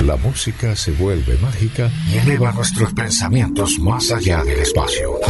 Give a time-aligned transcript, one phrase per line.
[0.00, 5.20] La música se vuelve mágica y eleva nuestros pensamientos más allá del espacio.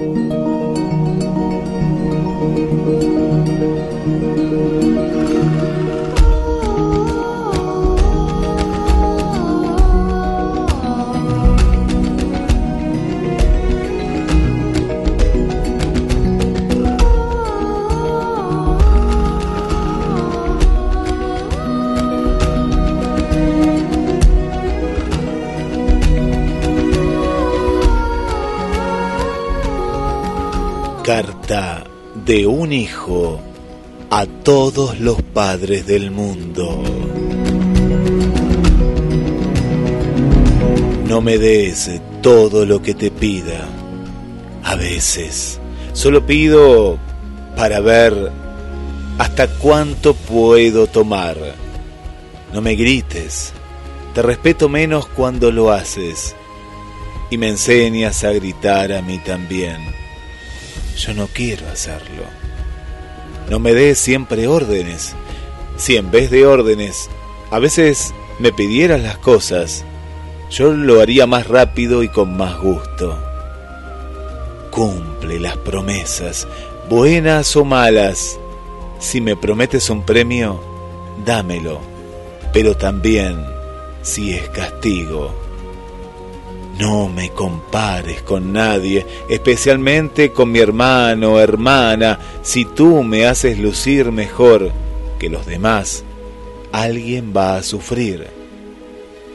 [31.14, 31.84] Carta
[32.24, 33.42] de un hijo
[34.10, 36.82] a todos los padres del mundo.
[41.10, 43.68] No me des todo lo que te pida.
[44.64, 45.60] A veces
[45.92, 46.98] solo pido
[47.58, 48.32] para ver
[49.18, 51.36] hasta cuánto puedo tomar.
[52.54, 53.52] No me grites.
[54.16, 56.38] Te respeto menos cuando lo haces.
[57.30, 60.01] Y me enseñas a gritar a mí también.
[61.02, 62.24] Yo no quiero hacerlo.
[63.50, 65.16] No me des siempre órdenes.
[65.76, 67.10] Si en vez de órdenes
[67.50, 69.84] a veces me pidieras las cosas,
[70.52, 73.18] yo lo haría más rápido y con más gusto.
[74.70, 76.48] Cumple las promesas,
[76.88, 78.40] buenas o malas.
[79.00, 80.64] Si me prometes un premio,
[81.26, 81.82] dámelo.
[82.54, 83.44] Pero también,
[84.04, 85.34] si es castigo,
[86.82, 92.18] no me compares con nadie, especialmente con mi hermano hermana.
[92.42, 94.72] Si tú me haces lucir mejor
[95.20, 96.04] que los demás,
[96.72, 98.26] alguien va a sufrir.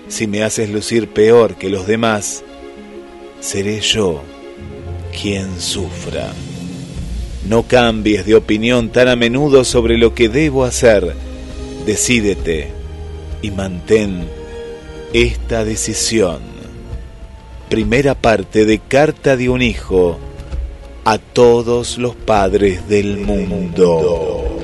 [0.08, 2.42] Si me haces lucir peor que los demás,
[3.38, 4.22] seré yo
[5.12, 6.32] quien sufra.
[7.48, 11.14] No cambies de opinión tan a menudo sobre lo que debo hacer.
[11.86, 12.72] Decídete
[13.40, 14.26] y mantén
[15.12, 16.55] esta decisión
[17.68, 20.18] primera parte de Carta de un Hijo
[21.04, 24.55] a todos los padres del mundo.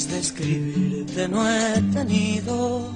[0.00, 2.90] Ganas de escribirte no he tenido.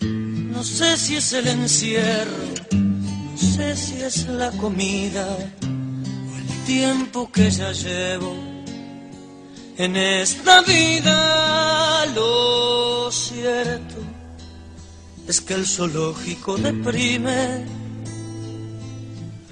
[0.00, 7.30] No sé si es el encierro, no sé si es la comida o el tiempo
[7.30, 8.34] que ya llevo
[9.76, 12.06] en esta vida.
[12.14, 13.96] Lo cierto
[15.28, 17.64] es que el zoológico deprime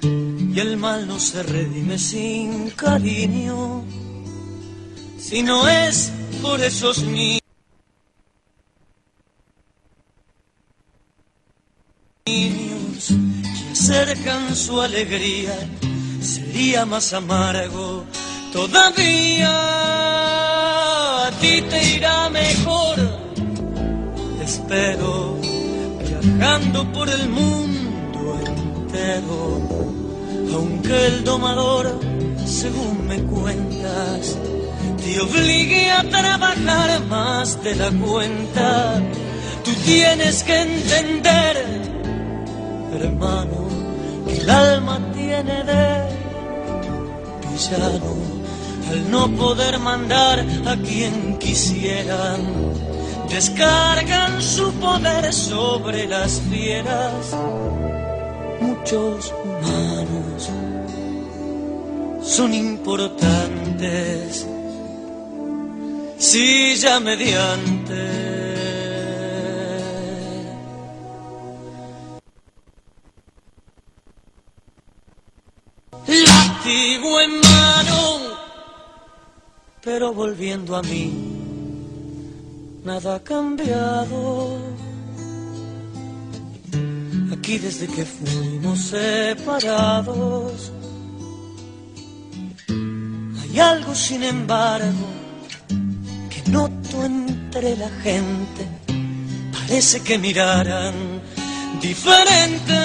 [0.01, 3.83] y el mal no se redime sin cariño,
[5.23, 6.11] si no es
[6.41, 7.39] por esos niños
[12.25, 15.55] que acercan su alegría,
[16.21, 18.03] sería más amargo
[18.51, 19.49] todavía.
[21.27, 22.97] A ti te irá mejor,
[24.43, 25.39] espero,
[26.01, 29.83] viajando por el mundo entero
[30.53, 31.99] aunque el domador,
[32.45, 34.37] según me cuentas,
[35.03, 39.01] te obligue a trabajar más de la cuenta.
[39.63, 41.65] Tú tienes que entender,
[42.93, 43.67] hermano,
[44.25, 45.85] que el alma tiene de
[47.51, 48.15] villano
[48.89, 52.41] al no poder mandar a quien quisieran.
[53.29, 57.35] Descargan su poder sobre las fieras
[58.83, 60.49] muchos humanos
[62.21, 64.45] son importantes
[66.29, 68.01] si ya mediante
[76.27, 78.01] látigo en mano
[79.83, 81.05] pero volviendo a mí
[82.85, 84.59] nada ha cambiado
[87.33, 90.71] aquí desde que fuimos separados.
[93.41, 95.22] Hay algo, sin embargo,
[96.53, 98.61] noto entre la gente.
[99.57, 100.95] Parece que miraran
[101.81, 102.79] diferente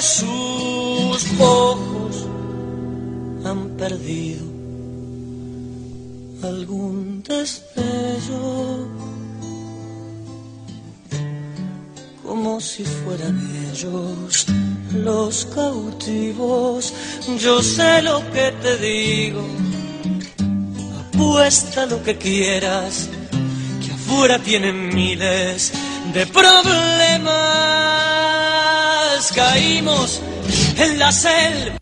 [0.00, 2.26] sus ojos.
[3.44, 4.44] Han perdido
[6.42, 8.88] algún destello
[12.28, 13.36] como si fueran
[13.70, 14.46] ellos
[14.94, 16.92] los cautivos.
[17.38, 19.44] Yo sé lo que te digo,
[21.18, 23.08] apuesta lo que quieras,
[23.84, 25.72] que afuera tienen miles
[26.14, 27.34] de problemas.
[29.34, 30.20] Caímos
[30.76, 31.77] en la selva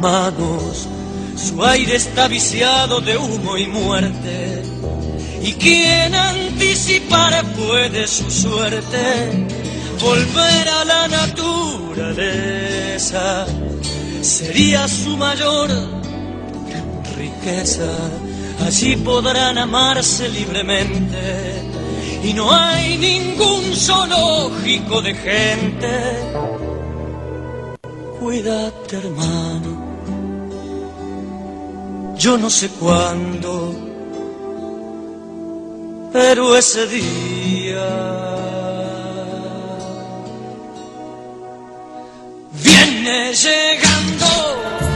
[0.00, 0.88] manos.
[1.36, 4.62] Su aire está viciado de humo y muerte.
[5.42, 9.46] Y quien anticipar puede su suerte,
[10.00, 11.76] volver a la naturaleza
[14.20, 15.70] sería su mayor
[17.16, 17.90] riqueza.
[18.66, 21.62] Allí podrán amarse libremente
[22.22, 26.69] y no hay ningún zoológico de gente.
[28.20, 29.70] Cuídate, hermano.
[32.18, 33.74] Yo no sé cuándo,
[36.12, 37.88] pero ese día
[42.62, 44.89] viene llegando.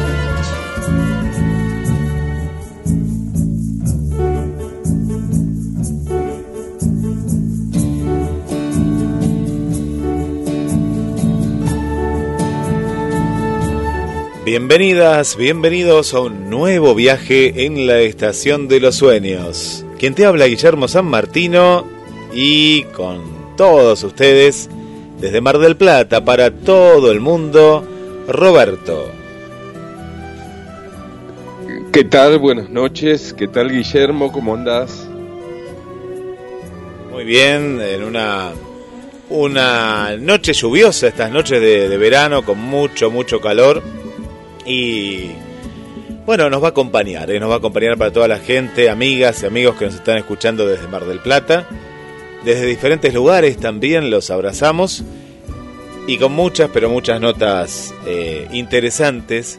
[14.45, 19.87] Bienvenidas, bienvenidos a un nuevo viaje en la Estación de los Sueños.
[19.99, 21.87] Quien te habla Guillermo San Martino
[22.35, 24.69] y con todos ustedes
[25.19, 27.89] desde Mar del Plata para todo el mundo,
[28.29, 29.11] Roberto.
[31.91, 32.39] ¿Qué tal?
[32.39, 33.33] Buenas noches.
[33.33, 34.31] ¿Qué tal Guillermo?
[34.31, 35.09] ¿Cómo andás?
[37.11, 38.53] Muy bien, en una
[39.31, 43.83] una noche lluviosa, estas noches de, de verano con mucho, mucho calor
[44.67, 45.31] y
[46.27, 47.39] bueno, nos va a acompañar, ¿eh?
[47.39, 50.67] nos va a acompañar para toda la gente, amigas y amigos que nos están escuchando
[50.67, 51.69] desde Mar del Plata.
[52.45, 55.05] Desde diferentes lugares también los abrazamos
[56.07, 59.59] y con muchas, pero muchas notas eh, interesantes.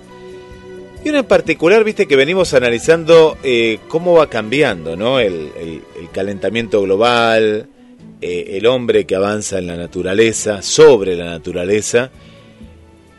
[1.03, 5.19] Y una en particular, viste que venimos analizando eh, cómo va cambiando ¿no?
[5.19, 5.51] el,
[6.11, 7.67] calentamiento global,
[8.21, 12.09] el hombre que avanza en la naturaleza, sobre la naturaleza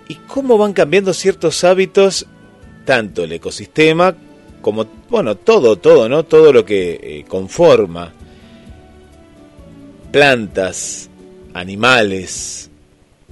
[0.09, 2.27] y cómo van cambiando ciertos hábitos,
[2.85, 4.17] tanto el ecosistema
[4.61, 6.25] como, bueno, todo, todo, ¿no?
[6.25, 8.13] Todo lo que eh, conforma
[10.11, 11.09] plantas,
[11.55, 12.71] animales.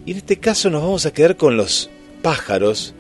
[0.07, 1.91] Y en este caso nos vamos a quedar con los
[2.23, 2.95] pájaros.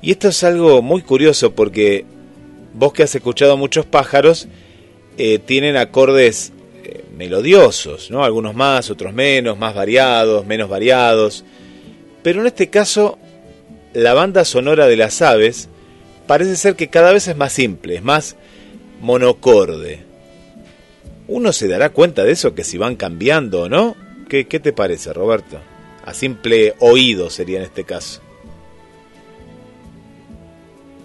[0.00, 2.04] Y esto es algo muy curioso porque
[2.74, 4.48] vos que has escuchado muchos pájaros,
[5.16, 8.24] eh, tienen acordes eh, melodiosos, ¿no?
[8.24, 11.44] Algunos más, otros menos, más variados, menos variados.
[12.24, 13.18] Pero en este caso,
[13.92, 15.68] la banda sonora de las aves
[16.26, 18.36] parece ser que cada vez es más simple, es más
[19.02, 20.00] monocorde.
[21.28, 23.94] Uno se dará cuenta de eso que si van cambiando o no.
[24.30, 25.60] ¿Qué, ¿Qué te parece, Roberto?
[26.02, 28.22] A simple oído sería en este caso.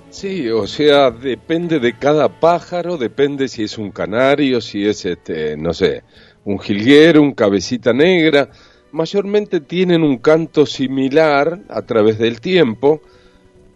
[0.09, 5.57] Sí, o sea, depende de cada pájaro, depende si es un canario, si es, este,
[5.57, 6.03] no sé,
[6.45, 8.49] un jilguero, un cabecita negra.
[8.91, 13.01] Mayormente tienen un canto similar a través del tiempo,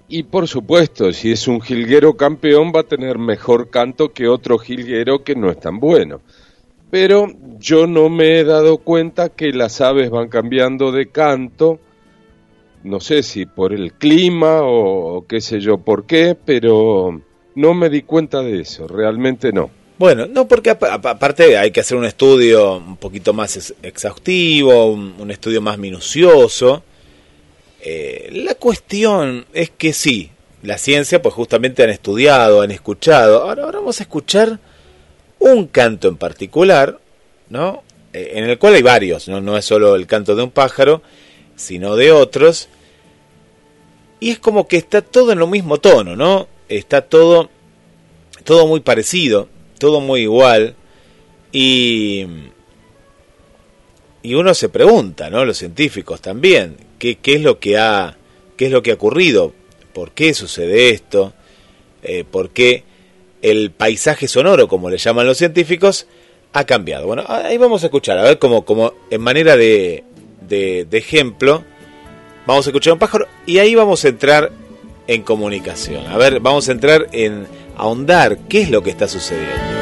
[0.07, 4.57] y por supuesto, si es un jilguero campeón va a tener mejor canto que otro
[4.57, 6.21] jilguero que no es tan bueno.
[6.91, 7.27] Pero
[7.57, 11.79] yo no me he dado cuenta que las aves van cambiando de canto,
[12.83, 17.21] no sé si por el clima o, qué sé yo por qué, pero
[17.55, 19.69] no me di cuenta de eso, realmente no.
[20.03, 25.61] Bueno, no, porque aparte hay que hacer un estudio un poquito más exhaustivo, un, estudio
[25.61, 26.83] más minucioso.
[27.79, 30.29] Eh, la cuestión es que sí,
[30.61, 33.43] la ciencia pues justamente han estudiado, han escuchado.
[33.43, 34.59] Ahora, vamos a escuchar
[35.39, 36.99] un canto en particular,
[37.47, 37.83] ¿no?
[38.11, 39.39] Eh, en el cual hay varios, ¿no?
[39.39, 41.01] no es solo el canto de un pájaro,
[41.55, 42.67] sino de otros.
[44.19, 46.49] Y es como que está todo en lo mismo tono, ¿no?
[46.67, 47.49] Está todo,
[48.43, 50.75] todo muy parecido, todo muy igual.
[51.51, 52.25] Y,
[54.23, 55.45] y uno se pregunta, ¿no?
[55.45, 58.17] Los científicos también, ¿qué, qué es lo que ha,
[58.57, 59.53] qué es lo que ha ocurrido?
[59.93, 61.33] ¿Por qué sucede esto?
[62.01, 62.83] Eh, ¿Por qué
[63.41, 66.07] el paisaje sonoro, como le llaman los científicos,
[66.53, 67.05] ha cambiado?
[67.05, 70.03] Bueno, ahí vamos a escuchar, a ver como, como en manera de,
[70.47, 71.63] de, ejemplo,
[72.45, 74.51] vamos a escuchar un pájaro y ahí vamos a entrar
[75.07, 76.07] en comunicación.
[76.07, 79.73] A ver, vamos a entrar en ahondar qué es lo que está sucediendo.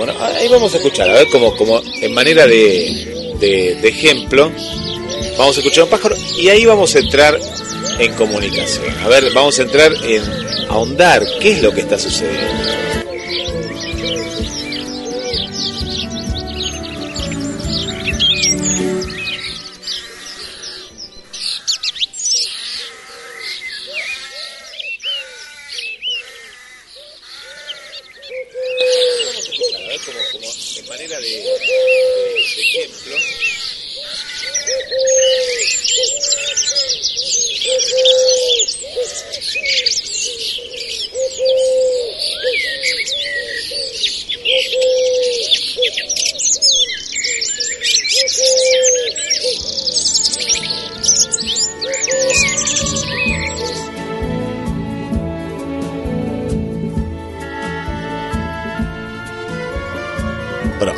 [0.00, 4.50] Bueno, ahí vamos a escuchar, a ver, como, como en manera de, de, ejemplo,
[5.38, 7.38] vamos a escuchar un pájaro y ahí vamos a entrar
[7.98, 8.94] en comunicación.
[9.02, 10.22] A ver, vamos a entrar en
[10.68, 12.70] ahondar qué es lo que está sucediendo.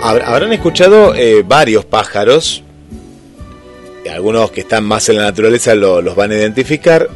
[0.03, 2.63] Habrán escuchado eh, varios pájaros,
[4.11, 7.09] algunos que están más en la naturaleza los van a identificar.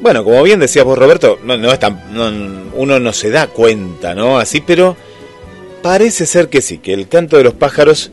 [0.00, 4.14] Bueno, como bien decías vos, Roberto, no, no es tan, uno no se da cuenta,
[4.14, 4.38] ¿no?
[4.38, 4.96] Así, pero
[5.82, 8.12] parece ser que sí, que el canto de los pájaros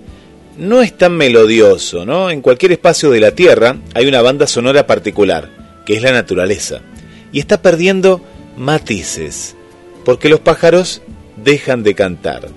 [0.57, 2.31] no es tan melodioso, ¿no?
[2.31, 5.49] En cualquier espacio de la Tierra hay una banda sonora particular,
[5.85, 6.81] que es la naturaleza,
[7.31, 8.21] y está perdiendo
[8.57, 9.55] matices,
[10.05, 11.03] porque los pájaros
[11.35, 12.47] dejan de cantar.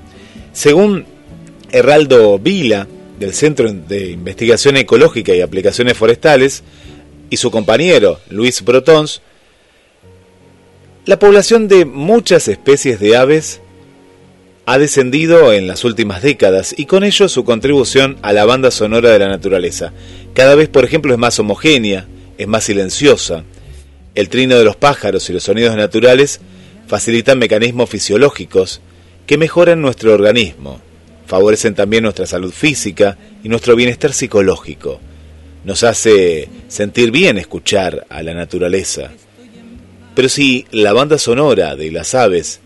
[0.59, 1.07] Según
[1.71, 2.89] Heraldo Vila,
[3.21, 6.65] del Centro de Investigación Ecológica y Aplicaciones Forestales,
[7.31, 9.23] y su compañero Luis Brotons,
[11.07, 13.61] la población de muchas especies de aves
[14.67, 19.11] ha descendido en las últimas décadas y con ello su contribución a la banda sonora
[19.11, 19.93] de la naturaleza.
[20.35, 23.45] Cada vez, por ejemplo, es más homogénea, es más silenciosa.
[24.17, 26.41] El trino de los pájaros y los sonidos naturales
[26.89, 28.81] facilitan mecanismos fisiológicos
[29.29, 30.81] que mejoran nuestro organismo,
[31.27, 35.01] favorecen también nuestra salud física y nuestro bienestar psicológico.
[35.65, 39.11] Nos hace sentir bien escuchar a la naturaleza.
[40.15, 42.61] Pero si la banda sonora de las aves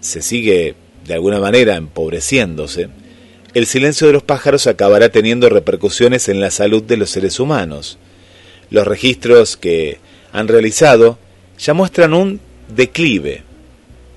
[0.00, 0.74] se sigue
[1.06, 2.88] de alguna manera empobreciéndose,
[3.52, 7.98] el silencio de los pájaros acabará teniendo repercusiones en la salud de los seres humanos.
[8.70, 9.98] los registros que
[10.32, 11.18] han realizado
[11.58, 12.40] ya muestran un
[12.74, 13.42] declive,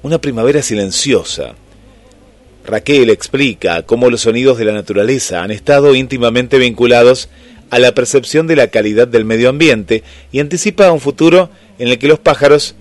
[0.02, 1.56] una primavera silenciosa.
[2.70, 7.30] Raquel explica cómo los sonidos de la naturaleza han estado íntimamente vinculados
[7.70, 12.00] a la percepción de la calidad del medio ambiente y anticipa un futuro en el
[12.00, 12.76] que los pájaros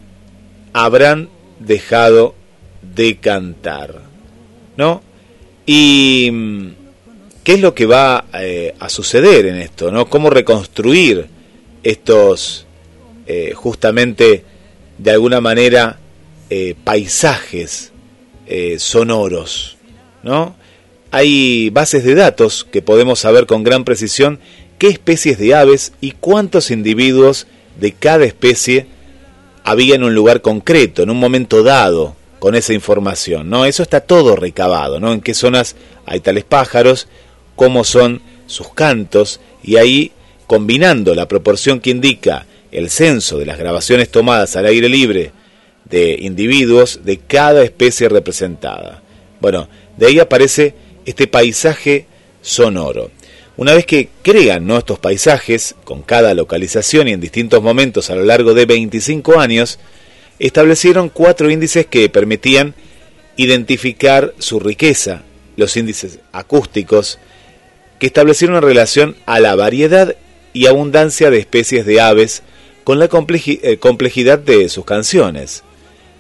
[0.73, 1.29] habrán
[1.61, 2.35] dejado
[2.95, 4.03] de cantar.
[4.77, 5.03] ¿No?
[5.67, 6.69] Y mm,
[7.43, 10.09] qué es lo que va eh, a suceder en esto, ¿no?
[10.09, 11.27] Cómo reconstruir
[11.83, 12.67] estos
[13.27, 14.45] eh, justamente
[14.99, 15.99] de alguna manera
[16.51, 17.93] eh, paisajes
[18.79, 19.78] sonoros,
[20.29, 20.55] ¿no?
[21.11, 24.39] Hay bases de datos que podemos saber con gran precisión
[24.79, 27.47] qué especies de aves y cuántos individuos
[27.81, 28.87] de cada especie
[29.65, 33.65] había en un lugar concreto, en un momento dado, con esa información, ¿no?
[33.65, 35.13] Eso está todo recabado, ¿no?
[35.13, 37.09] En qué zonas hay tales pájaros,
[37.57, 40.13] cómo son sus cantos, y ahí,
[40.47, 45.33] combinando la proporción que indica el censo de las grabaciones tomadas al aire libre
[45.85, 49.03] de individuos de cada especie representada.
[49.41, 49.69] Bueno,
[49.99, 50.75] de ahí aparece
[51.05, 52.07] este paisaje
[52.41, 53.11] sonoro.
[53.57, 58.23] Una vez que crean estos paisajes, con cada localización y en distintos momentos a lo
[58.23, 59.81] largo de 25 años,
[60.39, 62.75] establecieron cuatro índices que permitían
[63.37, 65.23] identificar su riqueza,
[65.57, 67.19] los índices acústicos,
[67.99, 70.15] que establecieron en relación a la variedad
[70.53, 72.43] y abundancia de especies de aves
[72.85, 75.65] con la eh, complejidad de sus canciones.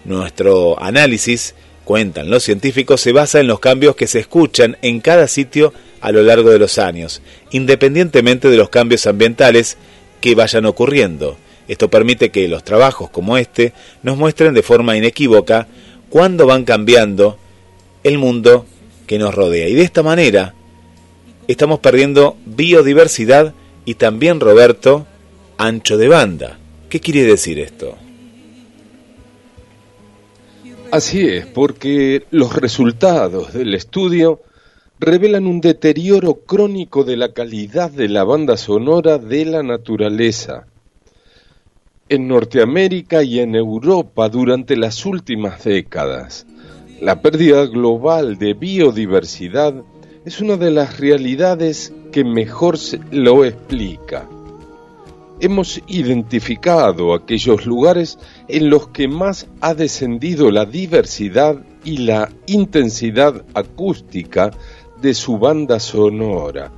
[0.04, 1.54] Nuestro análisis,
[1.88, 6.12] cuentan los científicos, se basa en los cambios que se escuchan en cada sitio a
[6.12, 9.78] lo largo de los años, independientemente de los cambios ambientales
[10.20, 11.38] que vayan ocurriendo.
[11.66, 15.66] Esto permite que los trabajos como este nos muestren de forma inequívoca
[16.10, 17.38] cuándo van cambiando
[18.04, 18.66] el mundo
[19.06, 19.66] que nos rodea.
[19.66, 20.54] Y de esta manera
[21.46, 23.54] estamos perdiendo biodiversidad
[23.86, 25.06] y también, Roberto,
[25.56, 26.58] ancho de banda.
[26.90, 27.96] ¿Qué quiere decir esto?
[30.90, 34.40] Así es, porque los resultados del estudio
[34.98, 40.66] revelan un deterioro crónico de la calidad de la banda sonora de la naturaleza.
[42.08, 46.46] En Norteamérica y en Europa durante las últimas décadas,
[47.02, 49.74] la pérdida global de biodiversidad
[50.24, 52.78] es una de las realidades que mejor
[53.10, 54.26] lo explica.
[55.40, 63.44] Hemos identificado aquellos lugares en los que más ha descendido la diversidad y la intensidad
[63.54, 64.50] acústica
[65.00, 66.72] de su banda sonora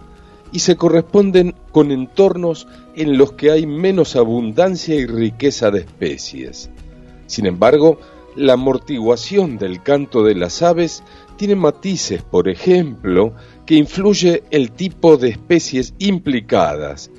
[0.52, 6.68] y se corresponden con entornos en los que hay menos abundancia y riqueza de especies.
[7.26, 7.98] Sin embargo,
[8.36, 11.02] la amortiguación del canto de las aves
[11.36, 13.32] tiene matices, por ejemplo,
[13.64, 17.10] que influye el tipo de especies implicadas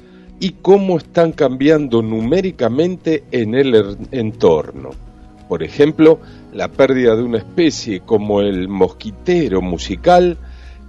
[0.42, 4.90] y cómo están cambiando numéricamente en el entorno.
[5.48, 6.20] Por ejemplo,
[6.52, 10.40] la pérdida de una especie como el mosquitero musical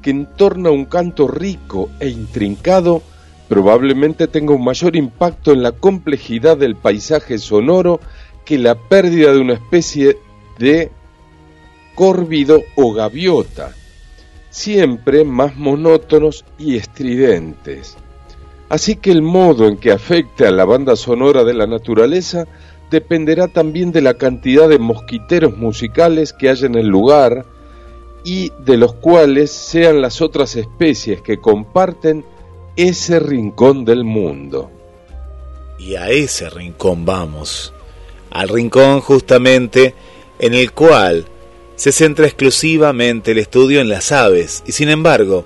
[0.00, 3.02] que entorna un canto rico e intrincado
[3.46, 8.00] probablemente tenga un mayor impacto en la complejidad del paisaje sonoro
[8.46, 10.16] que la pérdida de una especie
[10.58, 10.90] de
[11.94, 13.74] córvido o gaviota,
[14.48, 17.98] siempre más monótonos y estridentes.
[18.72, 22.46] Así que el modo en que afecte a la banda sonora de la naturaleza
[22.90, 27.44] dependerá también de la cantidad de mosquiteros musicales que haya en el lugar,
[28.24, 32.24] y de los cuales sean las otras especies que comparten
[32.74, 34.70] ese rincón del mundo.
[35.78, 37.74] Y a ese rincón vamos,
[38.30, 39.94] al rincón justamente
[40.38, 41.26] en el cual
[41.76, 45.44] se centra exclusivamente el estudio en las aves y sin embargo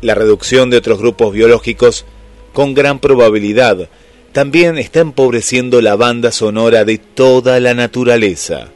[0.00, 2.06] la reducción de otros grupos biológicos
[2.52, 3.88] con gran probabilidad
[4.32, 8.68] también está empobreciendo la banda sonora de toda la naturaleza.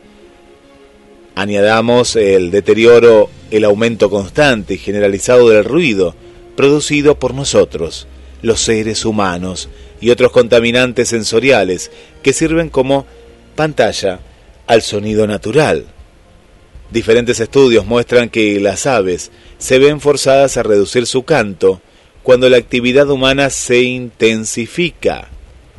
[1.35, 6.15] Añadamos el deterioro, el aumento constante y generalizado del ruido
[6.57, 8.07] producido por nosotros,
[8.43, 9.69] los seres humanos,
[10.01, 11.91] y otros contaminantes sensoriales
[12.23, 13.07] que sirven como
[13.55, 14.21] pantalla
[14.67, 15.87] al sonido natural.
[16.91, 21.81] Diferentes estudios muestran que las aves se ven forzadas a reducir su canto
[22.27, 25.29] cuando la actividad humana se intensifica.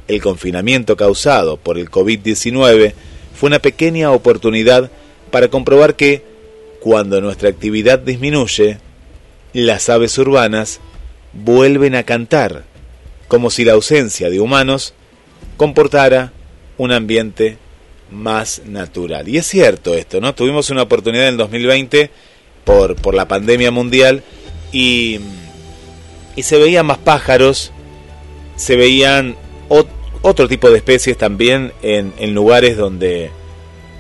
[0.08, 2.94] El confinamiento causado por el COVID-19
[3.36, 4.90] fue una pequeña oportunidad
[5.30, 6.24] para comprobar que,
[6.80, 8.78] cuando nuestra actividad disminuye,
[9.52, 10.80] las aves urbanas
[11.34, 12.64] vuelven a cantar,
[13.28, 14.94] como si la ausencia de humanos
[15.58, 16.32] comportara
[16.78, 17.58] un ambiente
[18.10, 19.28] más natural.
[19.28, 20.34] Y es cierto esto, ¿no?
[20.34, 22.10] Tuvimos una oportunidad en el 2020
[22.64, 24.24] por, por la pandemia mundial
[24.72, 25.20] y,
[26.38, 27.72] y se veían más pájaros,
[28.56, 29.36] se veían
[30.22, 33.32] otro tipo de especies también en, lugares donde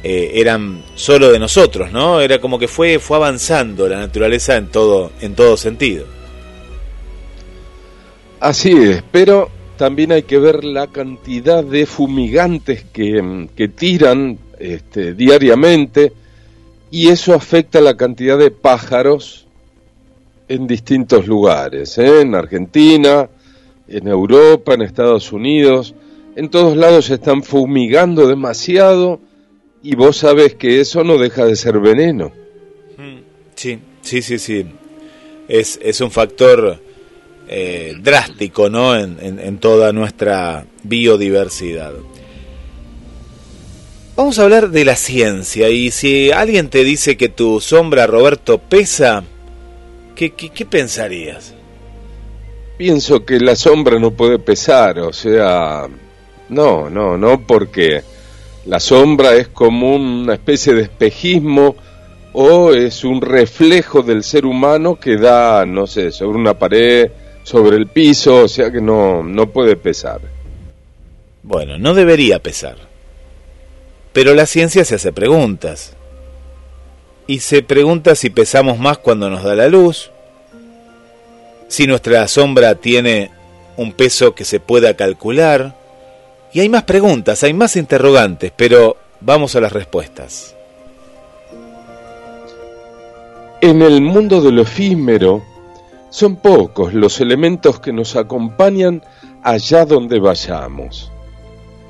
[0.03, 2.21] eh, eran solo de nosotros, ¿no?
[2.21, 6.05] Era como que fue, fue avanzando la naturaleza en todo, en todo sentido.
[8.39, 15.15] Así es, pero también hay que ver la cantidad de fumigantes que, que tiran este,
[15.15, 16.13] diariamente
[16.91, 19.46] y eso afecta la cantidad de pájaros
[20.47, 22.21] en distintos lugares, ¿eh?
[22.21, 23.29] en Argentina,
[23.87, 25.93] en Europa, en Estados Unidos,
[26.35, 29.19] en todos lados se están fumigando demasiado
[29.83, 32.31] y vos sabes que eso no deja de ser veneno.
[33.55, 34.65] Sí, sí, sí, sí.
[35.47, 36.79] Es, es un factor
[37.47, 38.95] eh, drástico, ¿no?
[38.95, 41.93] En, en, toda nuestra biodiversidad.
[44.15, 48.57] Vamos a hablar de la ciencia y si alguien te dice que tu sombra, Roberto,
[48.57, 49.23] pesa,
[50.17, 51.53] ¿qué, qué, qué pensarías?
[52.77, 55.87] Pienso que la sombra no puede pesar, o sea,
[56.49, 58.01] no, no, no, porque
[58.65, 61.75] la sombra es como una especie de espejismo
[62.33, 67.11] o es un reflejo del ser humano que da, no sé, sobre una pared,
[67.43, 70.21] sobre el piso, o sea que no, no puede pesar.
[71.43, 72.75] Bueno, no debería pesar.
[74.13, 75.96] Pero la ciencia se hace preguntas.
[77.27, 80.11] Y se pregunta si pesamos más cuando nos da la luz,
[81.67, 83.31] si nuestra sombra tiene
[83.75, 85.75] un peso que se pueda calcular,
[86.53, 90.55] y hay más preguntas, hay más interrogantes, pero vamos a las respuestas.
[93.59, 95.43] En el mundo de lo efímero,
[96.09, 99.03] son pocos los elementos que nos acompañan
[99.43, 101.11] allá donde vayamos.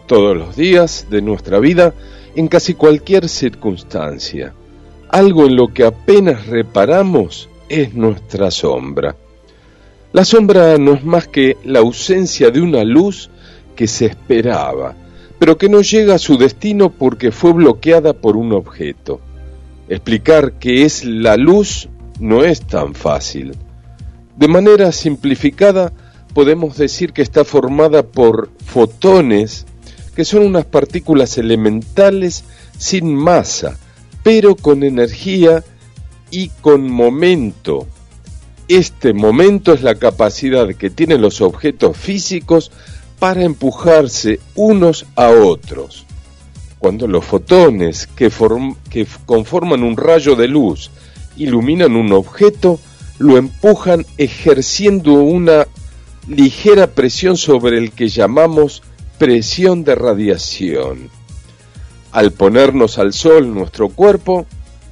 [0.08, 1.94] Todos los días de nuestra vida,
[2.36, 4.54] en casi cualquier circunstancia,
[5.10, 9.16] algo en lo que apenas reparamos es nuestra sombra.
[10.14, 13.30] La sombra no es más que la ausencia de una luz
[13.76, 14.96] que se esperaba,
[15.40, 19.20] pero que no llega a su destino porque fue bloqueada por un objeto.
[19.90, 21.90] Explicar qué es la luz
[22.20, 23.56] no es tan fácil.
[24.36, 25.94] De manera simplificada,
[26.34, 29.66] podemos decir que está formada por fotones,
[30.16, 32.44] que son unas partículas elementales
[32.78, 33.78] sin masa,
[34.28, 35.64] pero con energía
[36.32, 37.88] y con momento.
[38.68, 42.70] Este momento es la capacidad que tienen los objetos físicos
[43.20, 46.06] para empujarse unos a otros.
[46.78, 48.30] Cuando los fotones que,
[49.26, 50.92] conforman un rayo de luz
[51.38, 52.82] iluminan un objeto,
[53.20, 55.68] lo empujan ejerciendo una
[56.28, 58.84] ligera presión sobre el que llamamos
[59.18, 61.17] presión de radiación.
[62.18, 64.48] Al ponernos al sol nuestro cuerpo,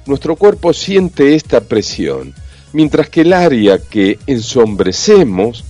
[0.06, 2.32] nuestro cuerpo siente esta presión,
[2.72, 5.64] mientras que el área que ensombrecemos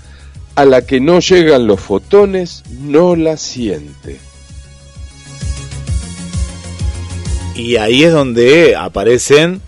[0.55, 4.19] a la que no llegan los fotones no la siente.
[7.55, 9.63] Y ahí es donde aparecen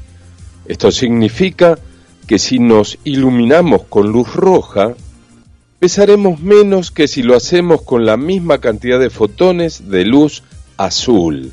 [0.66, 1.78] Esto significa
[2.26, 4.96] que si nos iluminamos con luz roja,
[5.78, 10.44] pesaremos menos que si lo hacemos con la misma cantidad de fotones de luz
[10.78, 11.52] azul.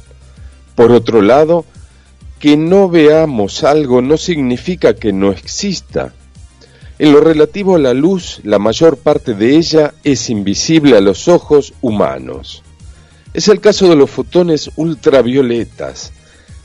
[0.76, 1.64] Por otro lado,
[2.38, 6.14] que no veamos algo no significa que no exista.
[7.00, 11.26] En lo relativo a la luz, la mayor parte de ella es invisible a los
[11.26, 12.62] ojos humanos.
[13.34, 16.12] Es el caso de los fotones ultravioletas,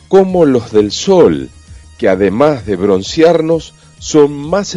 [0.07, 1.49] como los del Sol,
[1.97, 4.75] que además de broncearnos, son más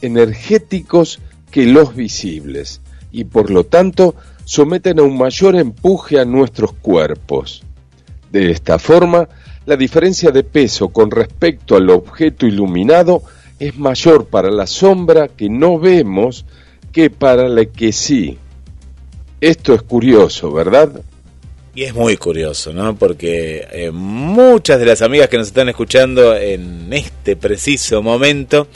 [0.00, 4.14] energéticos que los visibles y por lo tanto
[4.44, 7.62] someten a un mayor empuje a nuestros cuerpos.
[8.30, 9.28] De esta forma,
[9.64, 13.22] la diferencia de peso con respecto al objeto iluminado
[13.58, 16.44] es mayor para la sombra que no vemos
[16.92, 18.38] que para la que sí.
[19.40, 20.90] Esto es curioso, ¿verdad?
[21.74, 22.96] Y es muy curioso, ¿no?
[22.96, 28.66] Porque eh, muchas de las amigas que nos están escuchando en este preciso momento,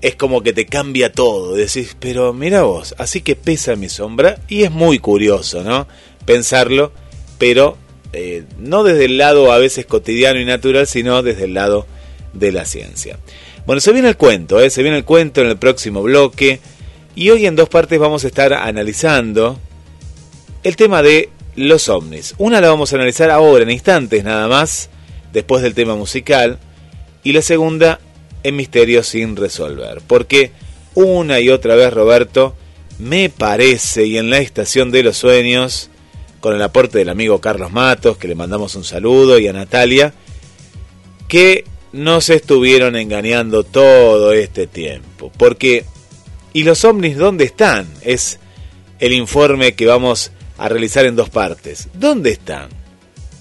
[0.00, 1.56] es como que te cambia todo.
[1.56, 4.38] Decís, pero mira vos, así que pesa mi sombra.
[4.48, 5.88] Y es muy curioso, ¿no?
[6.24, 6.92] Pensarlo,
[7.38, 7.78] pero
[8.12, 11.86] eh, no desde el lado a veces cotidiano y natural, sino desde el lado
[12.32, 13.18] de la ciencia.
[13.66, 14.70] Bueno, se viene el cuento, ¿eh?
[14.70, 16.60] se viene el cuento en el próximo bloque.
[17.14, 19.58] Y hoy en dos partes vamos a estar analizando
[20.64, 22.34] el tema de los ovnis.
[22.38, 24.90] Una la vamos a analizar ahora, en instantes nada más,
[25.32, 26.58] después del tema musical.
[27.22, 28.00] Y la segunda,
[28.42, 30.02] en misterios sin resolver.
[30.06, 30.50] Porque
[30.94, 32.56] una y otra vez, Roberto,
[32.98, 35.90] me parece, y en la estación de los sueños,
[36.40, 40.12] con el aporte del amigo Carlos Matos, que le mandamos un saludo, y a Natalia,
[41.28, 45.30] que nos estuvieron engañando todo este tiempo.
[45.36, 45.84] Porque,
[46.54, 47.86] ¿y los ovnis dónde están?
[48.00, 48.38] Es
[49.00, 51.88] el informe que vamos a realizar en dos partes.
[51.92, 52.70] ¿Dónde están?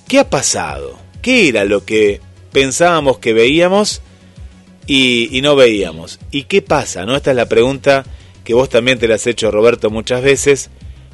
[0.10, 0.99] ¿Qué ha pasado?
[1.21, 2.19] ¿Qué era lo que
[2.52, 4.02] pensábamos que veíamos
[4.88, 6.19] y, no veíamos?
[6.32, 7.06] ¿Y qué pasa?
[7.06, 7.15] ¿No?
[7.15, 8.04] Esta es la pregunta
[8.43, 10.69] que vos también te la has hecho, Roberto, muchas veces.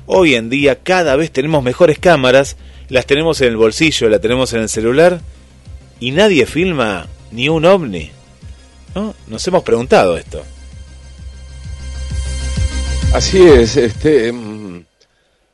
[0.07, 2.55] Hoy en día cada vez tenemos mejores cámaras,
[2.87, 5.21] las tenemos en el bolsillo, las tenemos en el celular
[5.99, 8.09] y nadie filma ni un ovni.
[8.95, 9.13] ¿No?
[9.27, 10.43] Nos hemos preguntado esto.
[13.13, 14.85] Así es, este mm,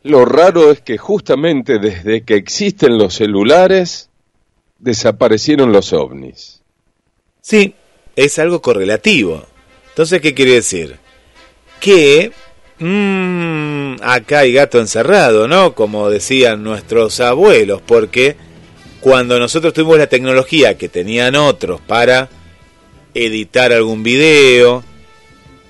[0.03, 4.09] lo raro es que justamente desde que existen los celulares,
[4.77, 6.61] desaparecieron los ovnis.
[7.41, 7.73] Sí,
[8.15, 9.45] es algo correlativo.
[9.89, 10.97] Entonces, ¿qué quiere decir?
[11.79, 12.33] Que
[12.79, 15.75] mmm, acá hay gato encerrado, ¿no?
[15.75, 18.35] Como decían nuestros abuelos, porque
[18.99, 22.29] cuando nosotros tuvimos la tecnología que tenían otros para
[23.13, 24.83] editar algún video,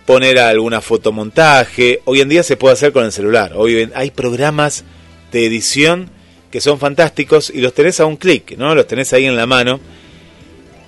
[0.06, 2.02] poner alguna fotomontaje.
[2.06, 3.54] Hoy en día se puede hacer con el celular.
[3.56, 4.84] Hoy hay programas
[5.32, 6.10] de edición
[6.52, 8.76] que son fantásticos y los tenés a un clic, ¿no?
[8.76, 9.80] Los tenés ahí en la mano.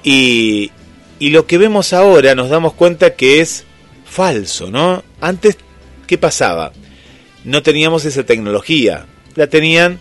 [0.04, 0.72] Y,
[1.20, 3.66] y lo que vemos ahora nos damos cuenta que es
[4.06, 5.04] falso, ¿no?
[5.20, 5.58] Antes,
[6.06, 6.72] ¿qué pasaba?
[7.44, 9.08] No teníamos esa tecnología.
[9.36, 10.00] La tenían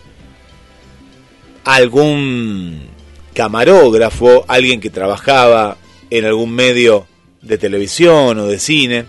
[1.65, 2.87] algún
[3.33, 5.77] camarógrafo, alguien que trabajaba
[6.09, 7.07] en algún medio
[7.47, 9.05] de televisión o de cine.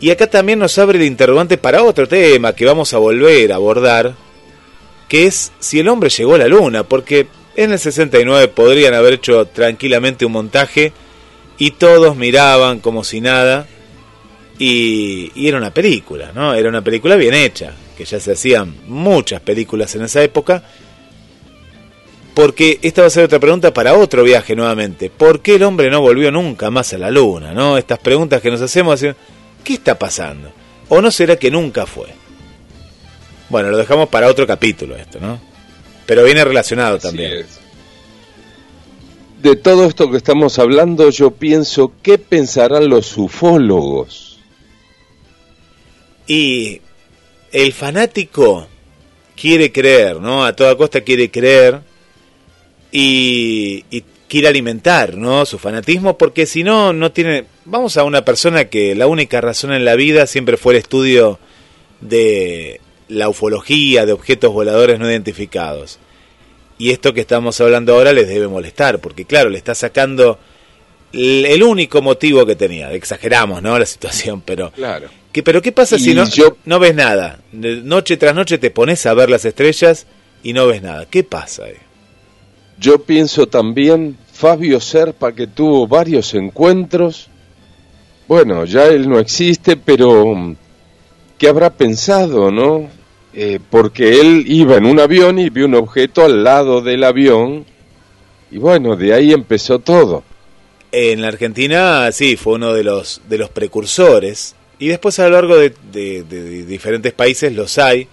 [0.00, 3.56] Y acá también nos abre el interrogante para otro tema que vamos a volver a
[3.56, 4.14] abordar,
[5.08, 9.14] que es si el hombre llegó a la luna, porque en el 69 podrían haber
[9.14, 10.92] hecho tranquilamente un montaje
[11.58, 13.66] y todos miraban como si nada
[14.58, 16.54] y, y, era una película, ¿no?
[16.54, 20.62] Era una película bien hecha, que ya se hacían muchas películas en esa época
[22.38, 25.10] porque esta va a ser otra pregunta para otro viaje nuevamente.
[25.10, 27.52] ¿Por qué el hombre no volvió nunca más a la luna?
[27.52, 27.76] ¿no?
[27.76, 29.00] Estas preguntas que nos hacemos,
[29.64, 30.52] ¿qué está pasando?
[30.88, 32.06] ¿O no será que nunca fue?
[33.48, 35.40] Bueno, lo dejamos para otro capítulo esto, ¿no?
[36.06, 37.44] Pero viene relacionado también.
[39.42, 44.38] De todo esto que estamos hablando, yo pienso, ¿qué pensarán los ufólogos?
[46.28, 46.82] Y
[47.50, 48.68] el fanático
[49.34, 50.44] quiere creer, ¿no?
[50.44, 51.87] A toda costa quiere creer
[52.92, 53.84] y,
[54.28, 55.46] quiere alimentar ¿no?
[55.46, 57.46] su fanatismo porque si no, no tiene...
[57.64, 61.38] Vamos a una persona que la única razón en la vida siempre fue el estudio
[62.02, 65.98] de la ufología, de objetos voladores no identificados.
[66.76, 70.38] Y esto que estamos hablando ahora les debe molestar, porque claro, le está sacando
[71.12, 72.92] el único motivo que tenía.
[72.92, 73.78] Exageramos, ¿no?
[73.78, 74.70] La situación, pero...
[74.72, 75.08] Claro.
[75.32, 76.24] ¿Qué, pero ¿qué pasa si no,
[76.64, 77.40] no ves nada?
[77.52, 80.06] Noche tras noche te pones a ver las estrellas
[80.42, 81.06] y no ves nada.
[81.06, 81.87] ¿Qué pasa ahí?
[82.78, 87.28] Yo pienso también Fabio Serpa que tuvo varios encuentros.
[88.28, 90.56] Bueno, ya él no existe, pero mm,
[91.38, 92.88] ¿qué habrá pensado, no?
[93.34, 97.64] Eh, porque él iba en un avión y vio un objeto al lado del avión
[98.50, 100.22] y bueno, de ahí empezó todo.
[100.90, 105.30] En la Argentina, sí, fue uno de los, de los precursores y después a lo
[105.30, 105.72] largo de,
[106.66, 108.06] diferentes países los hay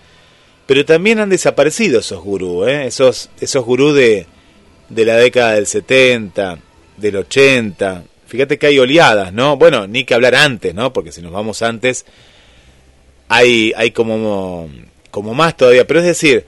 [0.65, 2.88] Pero también han desaparecido esos gurús, ¿eh?
[2.88, 4.25] esos, esos gurús de,
[4.89, 6.60] de la década del 70,
[6.98, 8.04] del 80.
[8.28, 9.58] Fíjate que hay oleadas, ¿no?
[9.58, 10.93] Bueno, ni que hablar antes, ¿no?
[10.93, 12.06] Porque si nos vamos antes,
[13.28, 14.69] hay, hay como,
[15.12, 15.86] como más todavía.
[15.88, 16.45] Pero es decir,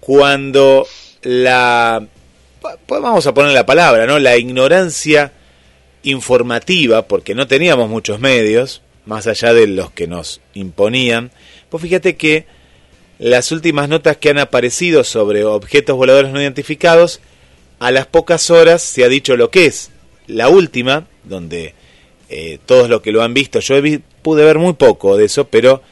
[0.00, 0.86] cuando
[1.22, 2.06] la...
[2.60, 4.18] Pues vamos a poner la palabra, ¿no?
[4.18, 5.32] La ignorancia
[6.02, 11.30] informativa, porque no teníamos muchos medios, más allá de los que nos imponían,
[11.68, 12.46] pues fíjate que
[13.18, 17.20] las últimas notas que han aparecido sobre objetos voladores no identificados,
[17.80, 19.90] a las pocas horas se ha dicho lo que es.
[20.26, 21.74] La última, donde
[22.28, 23.76] eh, todos los que lo han visto, yo
[24.22, 25.82] pude ver muy poco de eso, pero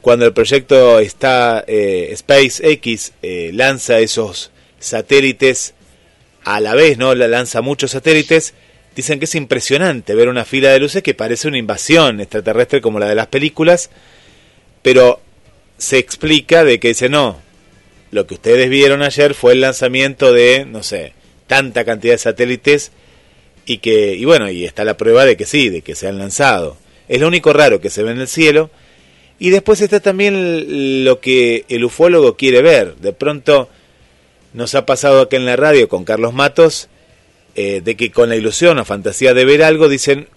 [0.00, 5.74] cuando el proyecto está eh, SpaceX eh, lanza esos satélites
[6.44, 7.14] a la vez, ¿no?
[7.14, 8.54] Lanza muchos satélites,
[8.94, 13.00] dicen que es impresionante ver una fila de luces que parece una invasión extraterrestre como
[13.00, 13.90] la de las películas,
[14.82, 15.20] pero
[15.78, 17.40] se explica de que dice, no,
[18.12, 21.12] lo que ustedes vieron ayer fue el lanzamiento de, no sé,
[21.46, 22.92] tanta cantidad de satélites
[23.66, 26.18] y que, y bueno, y está la prueba de que sí, de que se han
[26.18, 26.76] lanzado.
[27.08, 28.70] Es lo único raro que se ve en el cielo.
[29.38, 32.94] Y después está también lo que el ufólogo quiere ver.
[32.96, 33.68] De pronto
[34.52, 36.88] nos ha pasado acá en la radio con Carlos Matos,
[37.56, 40.28] eh, de que con la ilusión o fantasía de ver algo dicen,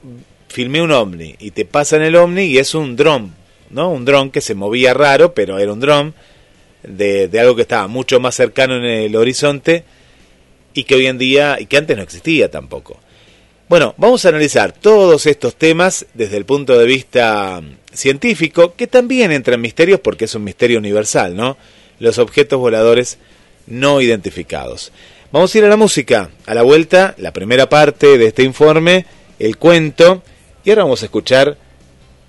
[0.49, 3.33] filmé un ovni y te pasan el ovni y es un dron
[3.69, 3.91] ¿no?
[3.91, 6.13] Un dron que se movía raro, pero era un dron
[6.83, 9.83] de, algo que estaba mucho más cercano en el horizonte
[10.77, 12.99] y que hoy en día, y que antes no existía tampoco.
[13.67, 19.31] Bueno, vamos a analizar todos estos temas desde el punto de vista científico, que también
[19.31, 21.57] entra en misterios porque es un misterio universal, ¿no?
[21.97, 23.17] Los objetos voladores
[23.65, 24.91] no identificados.
[25.31, 29.07] Vamos a ir a la música, a la vuelta, la primera parte de este informe,
[29.39, 30.21] el cuento,
[30.63, 31.57] y ahora vamos a escuchar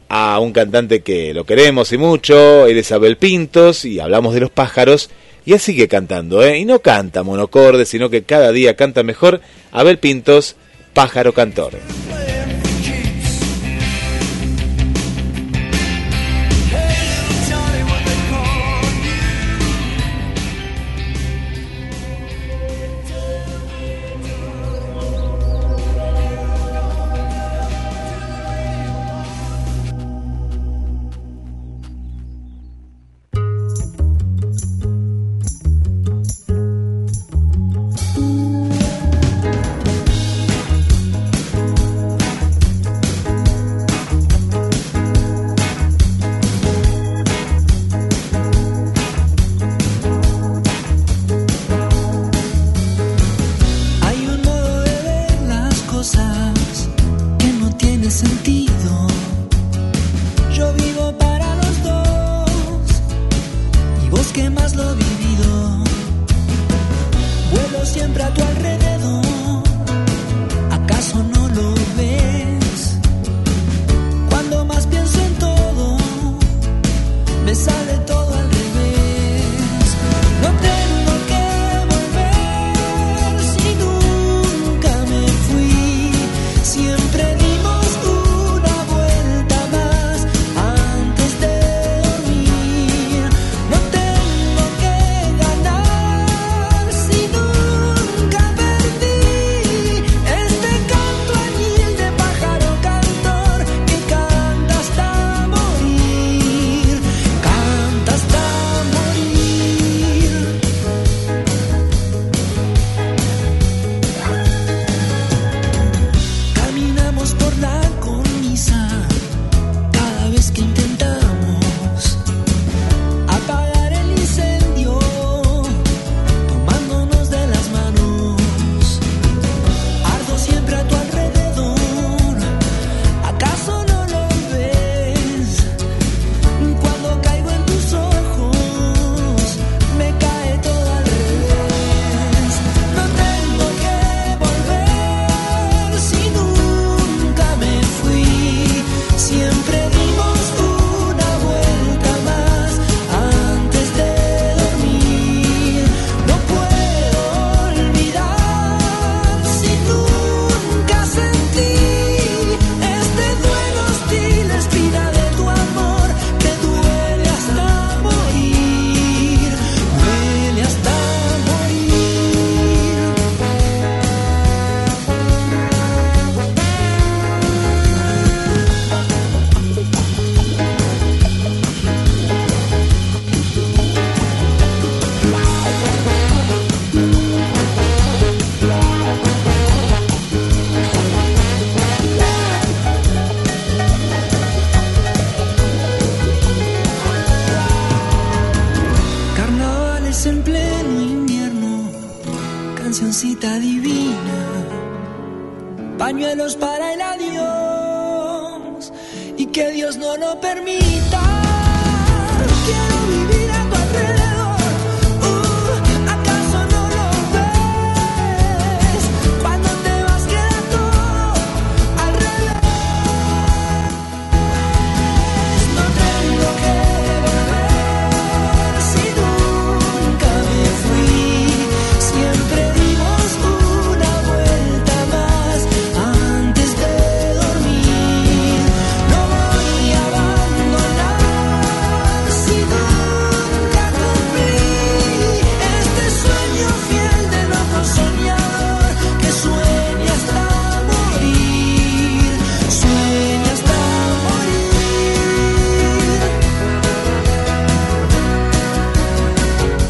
[0.09, 4.51] a un cantante que lo queremos y mucho, él es Pintos y hablamos de los
[4.51, 5.11] pájaros
[5.49, 6.59] y él sigue cantando, ¿eh?
[6.59, 9.41] y no canta monocorde, sino que cada día canta mejor
[9.73, 10.57] Abel Pintos,
[10.93, 11.73] pájaro cantor.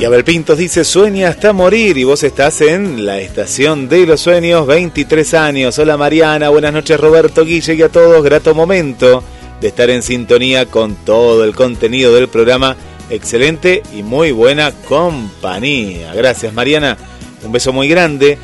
[0.09, 4.67] Abel Pintos dice, sueña hasta morir y vos estás en la estación de los sueños,
[4.67, 5.79] 23 años.
[5.79, 9.23] Hola Mariana, buenas noches Roberto, Guille y a todos, grato momento
[9.61, 12.75] de estar en sintonía con todo el contenido del programa.
[13.11, 16.15] Excelente y muy buena compañía.
[16.15, 16.97] Gracias Mariana,
[17.45, 18.39] un beso muy grande.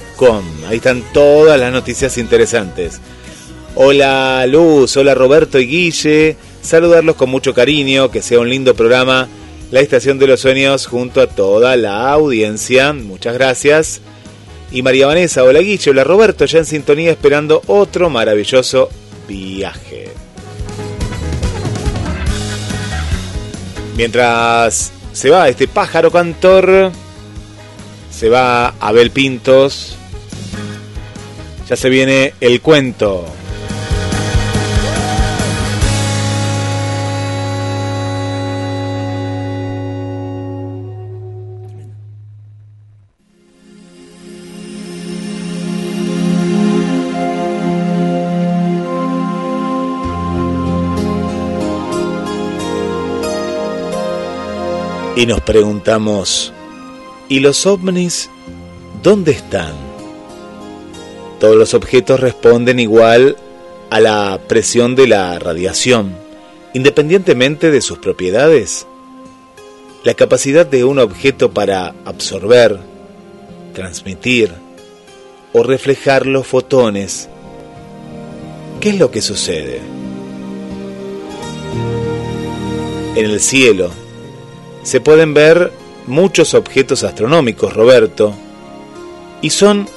[0.67, 3.01] Ahí están todas las noticias interesantes.
[3.75, 6.37] Hola Luz, hola Roberto y Guille.
[6.61, 9.27] Saludarlos con mucho cariño, que sea un lindo programa.
[9.71, 12.93] La Estación de los Sueños junto a toda la audiencia.
[12.93, 13.99] Muchas gracias.
[14.71, 18.89] Y María Vanessa, hola Guille, hola Roberto, ya en sintonía esperando otro maravilloso
[19.27, 20.11] viaje.
[23.97, 26.91] Mientras se va este pájaro cantor,
[28.09, 29.97] se va Abel Pintos,
[31.67, 33.25] ya se viene el cuento.
[55.17, 56.51] Y nos preguntamos,
[57.29, 58.29] ¿y los ovnis
[59.01, 59.84] dónde están?
[61.39, 63.37] Todos los objetos responden igual
[63.89, 66.15] a la presión de la radiación,
[66.73, 68.87] independientemente de sus propiedades.
[70.03, 72.79] La capacidad de un objeto para absorber,
[73.73, 74.51] transmitir
[75.53, 77.29] o reflejar los fotones.
[78.79, 79.81] ¿Qué es lo que sucede?
[83.15, 83.89] En el cielo
[84.83, 85.71] se pueden ver
[86.05, 88.33] muchos objetos astronómicos, Roberto,
[89.41, 89.87] y son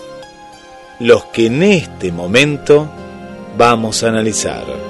[1.01, 2.89] los que en este momento
[3.57, 4.88] vamos a analizar.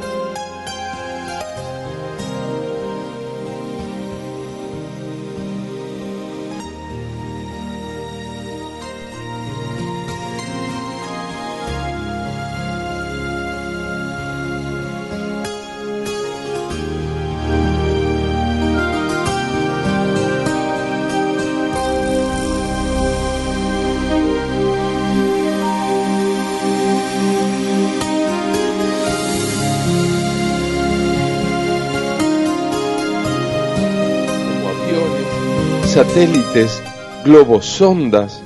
[36.19, 36.83] Satélites,
[37.25, 38.43] globos sondas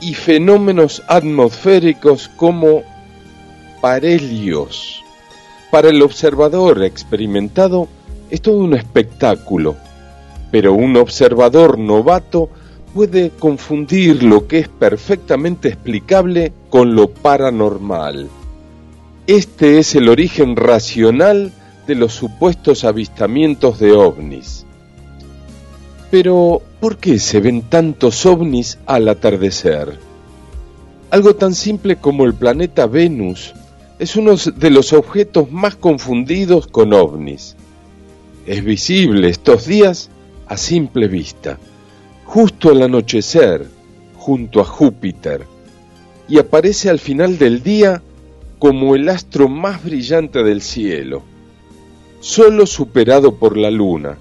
[0.00, 2.84] y fenómenos atmosféricos como
[3.80, 5.02] parhelios.
[5.72, 7.88] Para el observador experimentado
[8.30, 9.74] es todo un espectáculo,
[10.52, 12.48] pero un observador novato
[12.94, 18.28] puede confundir lo que es perfectamente explicable con lo paranormal.
[19.26, 21.50] Este es el origen racional
[21.88, 24.64] de los supuestos avistamientos de ovnis.
[26.14, 29.98] Pero, ¿por qué se ven tantos ovnis al atardecer?
[31.10, 33.52] Algo tan simple como el planeta Venus
[33.98, 37.56] es uno de los objetos más confundidos con ovnis.
[38.46, 40.08] Es visible estos días
[40.46, 41.58] a simple vista,
[42.24, 43.66] justo al anochecer,
[44.16, 45.44] junto a Júpiter,
[46.28, 48.02] y aparece al final del día
[48.60, 51.24] como el astro más brillante del cielo,
[52.20, 54.16] solo superado por la luna.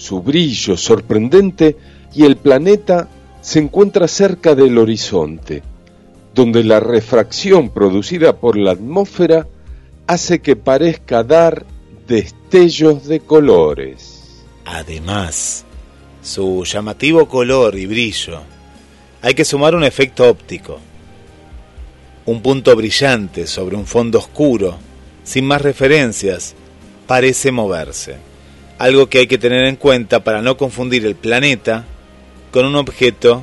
[0.00, 1.76] Su brillo sorprendente
[2.14, 3.06] y el planeta
[3.42, 5.62] se encuentra cerca del horizonte,
[6.34, 9.46] donde la refracción producida por la atmósfera
[10.06, 11.66] hace que parezca dar
[12.08, 14.42] destellos de colores.
[14.64, 15.66] Además,
[16.22, 18.40] su llamativo color y brillo,
[19.20, 20.78] hay que sumar un efecto óptico.
[22.24, 24.78] Un punto brillante sobre un fondo oscuro
[25.24, 26.54] sin más referencias,
[27.06, 28.29] parece moverse.
[28.80, 31.84] Algo que hay que tener en cuenta para no confundir el planeta
[32.50, 33.42] con un objeto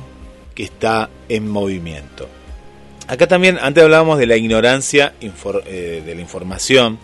[0.56, 2.28] que está en movimiento.
[3.06, 6.98] Acá también, antes hablábamos de la ignorancia eh, de la información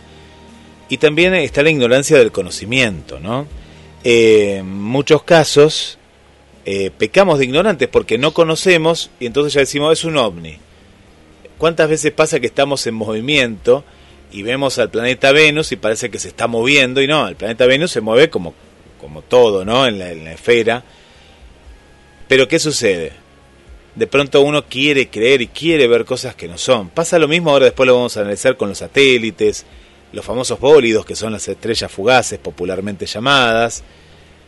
[0.88, 3.46] y también está la ignorancia del conocimiento, ¿no?
[4.02, 5.98] Eh, en muchos casos
[6.64, 10.58] eh, pecamos de ignorantes porque no conocemos y entonces ya decimos es un ovni.
[11.56, 13.84] ¿Cuántas veces pasa que estamos en movimiento
[14.34, 17.66] y vemos al planeta Venus y parece que se está moviendo y no, el planeta
[17.66, 18.52] Venus se mueve como,
[19.00, 19.86] como todo, ¿no?
[19.86, 20.82] En la, esfera.
[22.26, 23.12] Pero ¿qué sucede?
[23.94, 26.88] De pronto uno quiere creer y quiere ver cosas que no son.
[26.88, 29.66] Pasa lo mismo, ahora después lo vamos a analizar con los satélites,
[30.12, 33.84] los famosos bólidos, que son las estrellas fugaces popularmente llamadas,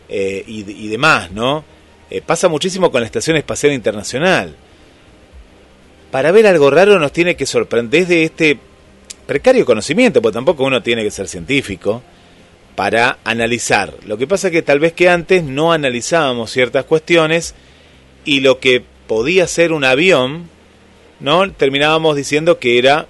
[0.09, 1.65] eh, y, demás, ¿no?
[2.11, 4.57] Eh, pasa muchísimo con la Estación Espacial Internacional.
[6.11, 8.59] Para ver algo raro nos tiene que sorprender de este
[9.27, 12.03] precario conocimiento, porque tampoco uno tiene que ser científico
[12.77, 13.95] para analizar.
[14.05, 17.55] Lo que pasa es que tal vez que antes no analizábamos ciertas cuestiones
[18.25, 20.49] y lo que podía ser un avión,
[21.21, 21.51] ¿no?
[21.53, 23.07] Terminábamos diciendo que era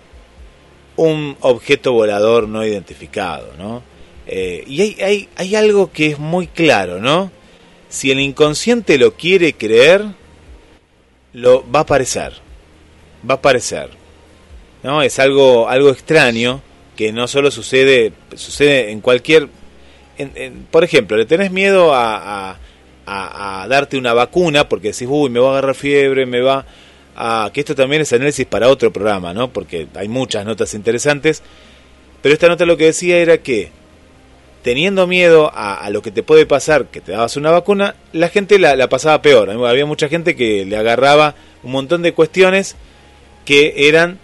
[0.97, 3.83] un objeto volador no identificado, ¿no?
[4.27, 7.31] Eh, y hay, hay, hay algo que es muy claro, ¿no?
[7.89, 10.05] Si el inconsciente lo quiere creer,
[11.33, 12.33] lo va a aparecer,
[13.29, 13.91] va a aparecer.
[14.87, 15.03] ¿No?
[15.03, 16.63] Es algo, algo extraño
[16.97, 19.49] que no solo sucede, sucede en cualquier...
[20.71, 22.57] por ejemplo, le tenés miedo a,
[23.05, 26.65] a, darte una vacuna porque decís, uy, me va a agarrar fiebre, me va
[27.17, 27.51] a...
[27.53, 29.53] que esto también es análisis para otro programa, ¿no?
[29.53, 31.43] Porque hay muchas notas interesantes.
[32.23, 33.71] Pero esta nota lo que decía era que
[34.63, 38.61] teniendo miedo a, lo que te puede pasar, que te dabas una vacuna, la gente
[38.61, 39.51] la, la, pasaba peor.
[39.51, 41.35] Había mucha gente que le agarraba
[41.65, 42.77] un montón de cuestiones
[43.45, 44.21] que eran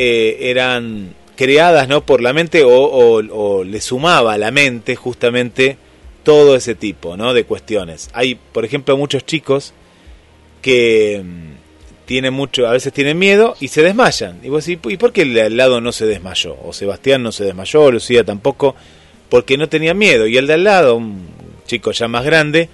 [0.00, 2.06] eh, eran creadas ¿no?
[2.06, 5.76] por la mente o, le sumaba a la mente justamente
[6.22, 7.34] todo ese tipo ¿no?
[7.34, 8.08] de cuestiones.
[8.12, 9.74] Hay, por ejemplo, muchos chicos
[10.62, 14.38] que mm, tienen mucho, a veces tienen miedo y se desmayan.
[14.44, 16.56] Y vos decís, ¿y por qué el al lado no se desmayó?
[16.62, 18.76] O Sebastián no se desmayó, o Lucía tampoco,
[19.28, 20.28] porque no tenía miedo.
[20.28, 21.26] Y el de al lado, un
[21.66, 22.68] chico ya más grande,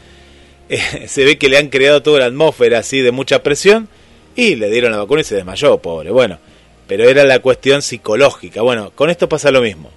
[0.69, 3.89] eh, se ve que le han creado toda la atmósfera así de mucha presión
[4.37, 6.11] y le dieron la vacuna y se desmayó, pobre.
[6.11, 6.39] Bueno,
[6.87, 8.63] pero era la cuestión psicológica.
[8.63, 9.91] Bueno, con esto pasa lo mismo.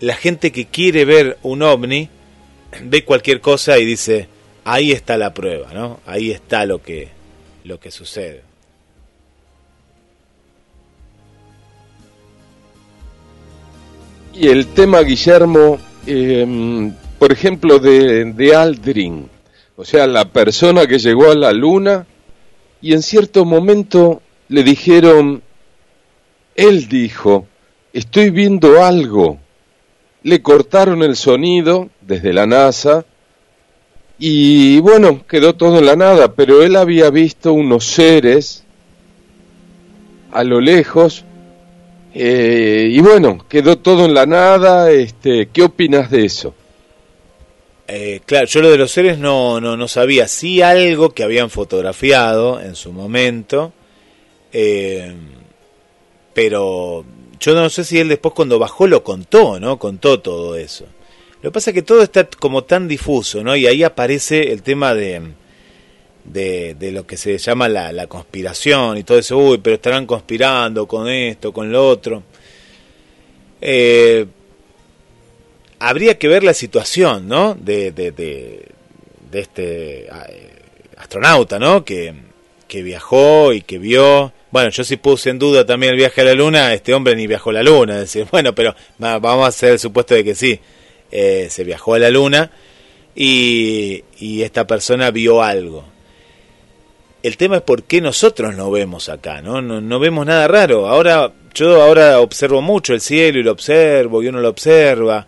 [0.00, 2.08] La gente que quiere ver un ovni
[2.84, 4.28] ve cualquier cosa y dice,
[4.64, 6.00] ahí está la prueba, ¿no?
[6.06, 7.08] Ahí está lo que,
[7.64, 8.42] lo que sucede.
[14.34, 19.28] Y el tema, Guillermo, em, por ejemplo, de, de Aldrin,
[19.76, 22.06] o sea, la persona que llegó a la luna
[22.80, 25.42] y en cierto momento le dijeron,
[26.54, 27.46] él dijo,
[27.92, 29.38] estoy viendo algo.
[30.22, 33.04] Le cortaron el sonido desde la NASA
[34.18, 38.62] y bueno, quedó todo en la nada, pero él había visto unos seres
[40.30, 41.24] a lo lejos
[42.14, 44.90] eh, y bueno, quedó todo en la nada.
[44.90, 46.54] Este, ¿Qué opinas de eso?
[47.88, 50.28] Eh, claro, yo lo de los seres no, no, no sabía.
[50.28, 53.72] Sí algo que habían fotografiado en su momento.
[54.52, 55.14] Eh,
[56.34, 57.04] pero
[57.40, 59.78] yo no sé si él después cuando bajó lo contó, ¿no?
[59.78, 60.86] Contó todo eso.
[61.42, 63.56] Lo que pasa es que todo está como tan difuso, ¿no?
[63.56, 65.32] Y ahí aparece el tema de,
[66.24, 69.36] de, lo que se llama la, la, conspiración y todo eso.
[69.36, 72.22] Uy, pero estarán conspirando con esto, con lo otro.
[73.60, 74.26] Eh,
[75.80, 77.56] habría que ver la situación, ¿no?
[77.56, 78.68] De, de, de,
[79.30, 80.52] de este eh,
[80.96, 81.84] astronauta, ¿no?
[81.84, 82.14] Que,
[82.68, 86.24] que viajó y que vio bueno, yo sí puse en duda también el viaje a
[86.24, 89.48] la luna, este hombre ni viajó a la luna, es decir, bueno, pero vamos a
[89.48, 90.60] hacer el supuesto de que sí,
[91.10, 92.50] eh, se viajó a la luna
[93.14, 94.04] y,
[94.42, 95.84] esta persona vio algo.
[97.22, 99.62] El tema es por qué nosotros no vemos acá, ¿no?
[99.62, 100.88] No, no vemos nada raro.
[100.88, 105.26] Ahora, yo ahora observo mucho el cielo y lo observo y uno lo observa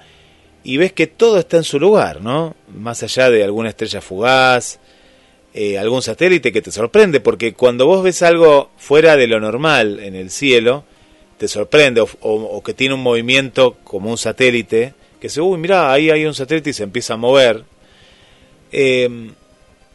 [0.65, 2.57] y ves que todo está en su lugar, ¿no?
[2.75, 4.81] Más allá de alguna estrella fugaz,
[5.57, 10.01] eh, algún satélite que te sorprende, porque cuando vos ves algo fuera de lo normal
[10.01, 10.83] en el cielo,
[11.39, 16.11] te sorprende, o, que tiene un movimiento como un satélite, que se, uy, mira, ahí
[16.11, 17.63] hay un satélite y se empieza a mover.
[18.73, 19.31] Eh,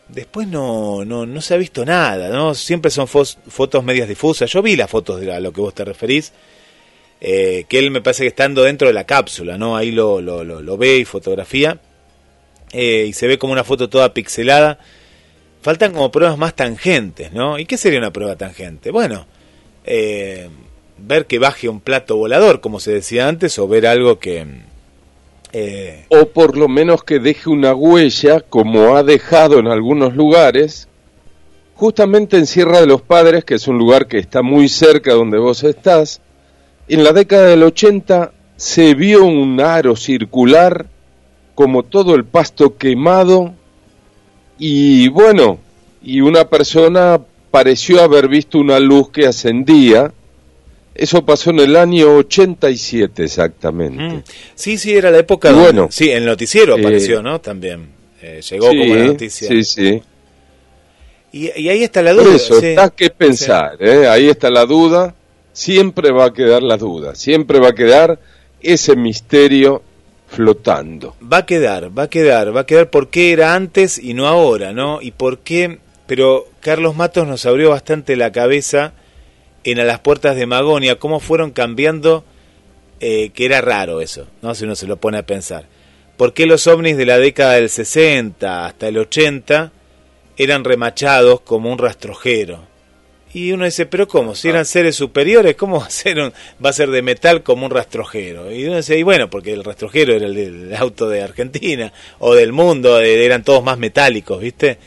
[0.08, 2.56] después no, no, no se ha visto nada, ¿no?
[2.56, 4.50] Siempre son fotos medias difusas.
[4.50, 6.32] Yo vi las fotos de a lo que vos te referís,
[7.20, 9.76] eh, que él me parece que estando dentro de la cápsula, ¿no?
[9.76, 11.82] Ahí lo, lo, lo, ve y fotografía.
[12.72, 14.80] y se ve como una foto toda pixelada
[15.62, 17.60] faltan como pruebas más tangentes, ¿no?
[17.60, 18.92] ¿Y qué sería una prueba tangente?
[18.92, 19.26] Bueno,
[19.84, 20.50] eh,
[20.98, 24.46] ver que baje un plato volador, como se decía antes, o ver algo que...
[25.52, 30.88] Eh, o por lo menos que deje una huella, como ha dejado en algunos lugares,
[31.74, 35.40] justamente en Sierra de los Padres, que es un lugar que está muy cerca donde
[35.40, 36.22] vos estás,
[36.88, 40.88] en la década del 80 se vio un aro circular
[41.56, 43.54] como todo el pasto quemado
[44.60, 45.60] y bueno,
[46.04, 50.14] y una persona pareció haber visto una luz que ascendía.
[50.94, 54.04] Eso pasó en el año 87 exactamente.
[54.04, 54.24] Mm.
[54.54, 55.52] Sí, sí, era la época.
[55.54, 57.40] Bueno, sí, en el noticiero eh, apareció, ¿no?
[57.40, 57.88] También
[58.22, 59.48] eh, llegó como la noticia.
[59.48, 60.02] Sí, sí.
[61.32, 62.36] Y, ahí está la duda.
[62.36, 64.08] eso, está que pensar, ¿eh?
[64.08, 65.16] ahí está la duda.
[65.54, 68.20] Siempre va a quedar la duda, siempre va a quedar
[68.62, 69.84] ese misterio
[70.30, 71.16] flotando.
[71.22, 74.28] Va a quedar, va a quedar, va a quedar por qué era antes y no
[74.28, 75.02] ahora, ¿no?
[75.02, 78.94] Y por qué pero Carlos Matos nos abrió bastante la cabeza
[79.64, 82.24] en A las puertas de Magonia, cómo fueron cambiando,
[83.00, 84.56] eh, que era raro eso, ¿no?
[84.56, 85.68] si uno se lo pone a pensar.
[86.18, 89.72] ¿Por qué los ovnis de la década del 60 hasta el 80
[90.36, 92.64] eran remachados como un rastrojero?
[93.32, 94.34] Y uno dice, pero ¿cómo?
[94.34, 97.72] Si eran seres superiores, ¿cómo va a ser, va a ser de metal como un
[97.72, 98.52] rastrojero?
[98.52, 102.34] Y uno dice, y bueno, porque el rastrojero era el del auto de Argentina o
[102.34, 104.80] del mundo, eh, eran todos más metálicos, ¿viste?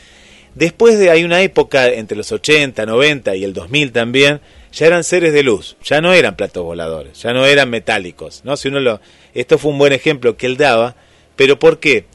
[0.55, 4.41] Después de hay una época entre los 80, 90 y el 2000 también,
[4.73, 8.57] ya eran seres de luz, ya no eran platos voladores, ya no eran metálicos, ¿no?
[8.57, 8.99] Si uno lo
[9.33, 10.95] esto fue un buen ejemplo que él daba,
[11.35, 12.05] pero ¿por qué?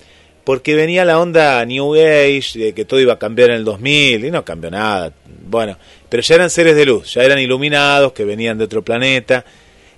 [0.49, 4.25] Porque venía la onda New Age, de que todo iba a cambiar en el 2000
[4.25, 5.13] y no cambió nada.
[5.47, 5.77] Bueno,
[6.09, 9.45] pero ya eran seres de luz, ya eran iluminados que venían de otro planeta.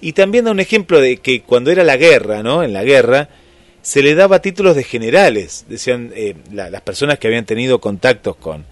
[0.01, 2.65] Y también da un ejemplo de que cuando era la guerra, ¿no?
[2.65, 3.29] En la guerra,
[3.81, 5.67] se le daba títulos de generales.
[5.69, 8.65] Decían eh, las personas que habían tenido contactos con,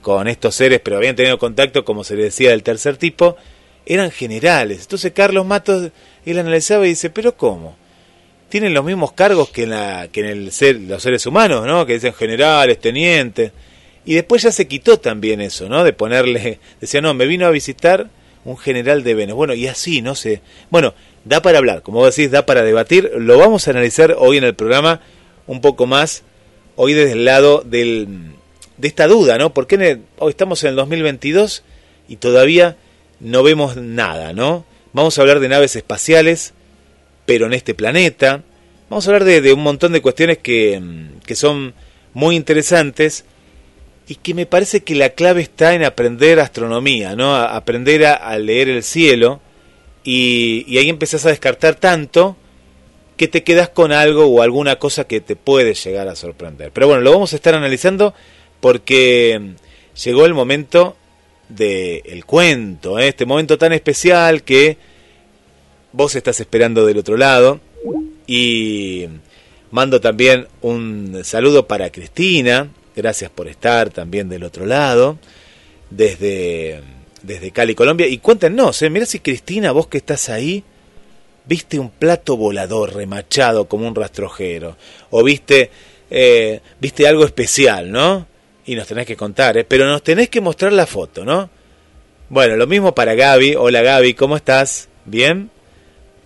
[0.00, 3.36] con estos seres, pero habían tenido contacto, como se le decía, del tercer tipo,
[3.84, 4.80] eran generales.
[4.80, 5.90] Entonces Carlos Matos,
[6.24, 7.76] él analizaba y dice, pero ¿cómo?
[8.48, 11.84] Tienen los mismos cargos que en, la, que en el ser, los seres humanos, ¿no?
[11.84, 13.52] Que dicen generales, tenientes.
[14.04, 15.84] Y después ya se quitó también eso, ¿no?
[15.84, 18.08] De ponerle, decía, no, me vino a visitar
[18.44, 19.36] un general de Venus.
[19.36, 20.40] Bueno, y así, no sé.
[20.70, 20.94] Bueno,
[21.24, 23.12] da para hablar, como decís, da para debatir.
[23.16, 25.00] Lo vamos a analizar hoy en el programa
[25.46, 26.22] un poco más,
[26.76, 28.08] hoy desde el lado del,
[28.78, 29.52] de esta duda, ¿no?
[29.52, 31.62] Porque hoy estamos en el 2022
[32.08, 32.76] y todavía
[33.20, 34.64] no vemos nada, ¿no?
[34.92, 36.54] Vamos a hablar de naves espaciales,
[37.28, 38.42] pero en este planeta.
[38.88, 40.80] Vamos a hablar de, un montón de cuestiones que,
[41.26, 41.74] que son
[42.14, 43.26] muy interesantes
[44.06, 47.36] y que me parece que la clave está en aprender astronomía, ¿no?
[47.36, 49.42] aprender a leer el cielo
[50.10, 52.34] y, ahí empezás a descartar tanto
[53.18, 56.70] que te quedas con algo o alguna cosa que te puede llegar a sorprender.
[56.72, 58.14] Pero bueno, lo vamos a estar analizando
[58.60, 60.96] porque mm, llegó el momento
[61.50, 63.08] del cuento, ¿eh?
[63.08, 64.78] este momento tan especial que
[65.92, 67.60] vos estás esperando del otro lado
[68.26, 69.06] y
[69.70, 75.18] mando también un saludo para Cristina, gracias por estar también del otro lado,
[75.90, 76.82] desde
[77.22, 78.06] desde Cali, Colombia.
[78.06, 78.90] Y cuéntenos, ¿eh?
[78.90, 80.62] mira si Cristina, vos que estás ahí,
[81.46, 84.76] viste un plato volador remachado como un rastrojero.
[85.10, 85.70] O viste,
[86.10, 88.26] eh, viste algo especial, ¿no?
[88.66, 89.64] Y nos tenés que contar, ¿eh?
[89.64, 91.50] pero nos tenés que mostrar la foto, ¿no?
[92.28, 93.54] Bueno, lo mismo para Gaby.
[93.56, 94.88] Hola Gaby, ¿cómo estás?
[95.06, 95.50] ¿Bien?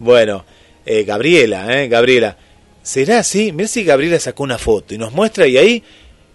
[0.03, 0.45] Bueno,
[0.85, 1.87] eh, Gabriela, ¿eh?
[1.87, 2.37] Gabriela.
[2.83, 3.53] ¿Será así?
[3.53, 5.85] Mira si Gabriela sacó una foto y nos muestra y ahí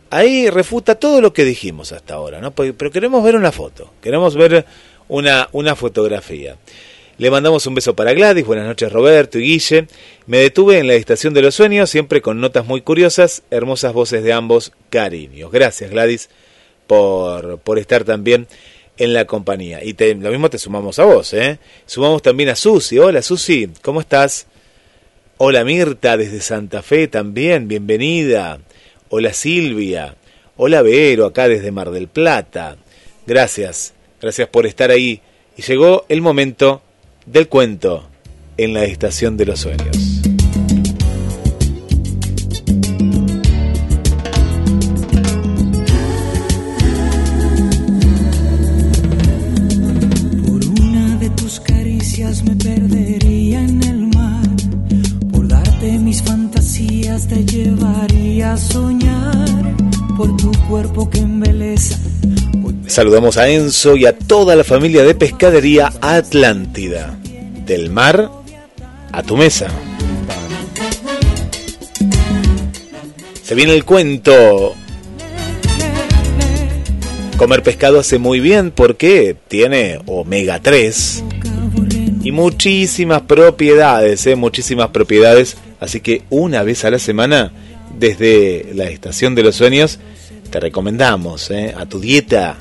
[0.09, 2.51] ahí refuta todo lo que dijimos hasta ahora, ¿no?
[2.51, 4.65] Pero queremos ver una foto, queremos ver
[5.09, 6.55] una, una fotografía.
[7.17, 9.87] Le mandamos un beso para Gladys, buenas noches Roberto y Guille.
[10.27, 14.23] Me detuve en la estación de los sueños, siempre con notas muy curiosas, hermosas voces
[14.23, 15.51] de ambos, cariños.
[15.51, 16.29] Gracias Gladys
[16.87, 18.47] por, por estar también
[18.97, 19.83] en la compañía.
[19.83, 21.59] Y lo mismo te sumamos a vos, ¿eh?
[21.85, 22.97] Sumamos también a Susi.
[22.99, 24.47] Hola Susi, ¿cómo estás?
[25.37, 28.59] Hola Mirta desde Santa Fe también, bienvenida.
[29.09, 30.15] Hola Silvia.
[30.57, 32.77] Hola Vero, acá desde Mar del Plata.
[33.27, 35.21] Gracias, gracias por estar ahí.
[35.55, 36.81] Y llegó el momento
[37.25, 38.07] del cuento
[38.57, 40.16] en la estación de los sueños.
[57.27, 59.75] Te llevaría a soñar
[60.15, 61.97] por tu cuerpo que embeleza.
[62.87, 67.17] Saludamos a Enzo y a toda la familia de Pescadería Atlántida.
[67.65, 68.31] Del mar
[69.11, 69.67] a tu mesa.
[73.43, 74.73] Se viene el cuento.
[77.37, 81.23] Comer pescado hace muy bien porque tiene omega 3.
[82.23, 84.35] y muchísimas propiedades, ¿eh?
[84.35, 85.57] muchísimas propiedades.
[85.79, 87.51] Así que una vez a la semana,
[87.97, 89.99] desde la Estación de los Sueños,
[90.49, 91.73] te recomendamos ¿eh?
[91.77, 92.57] a tu dieta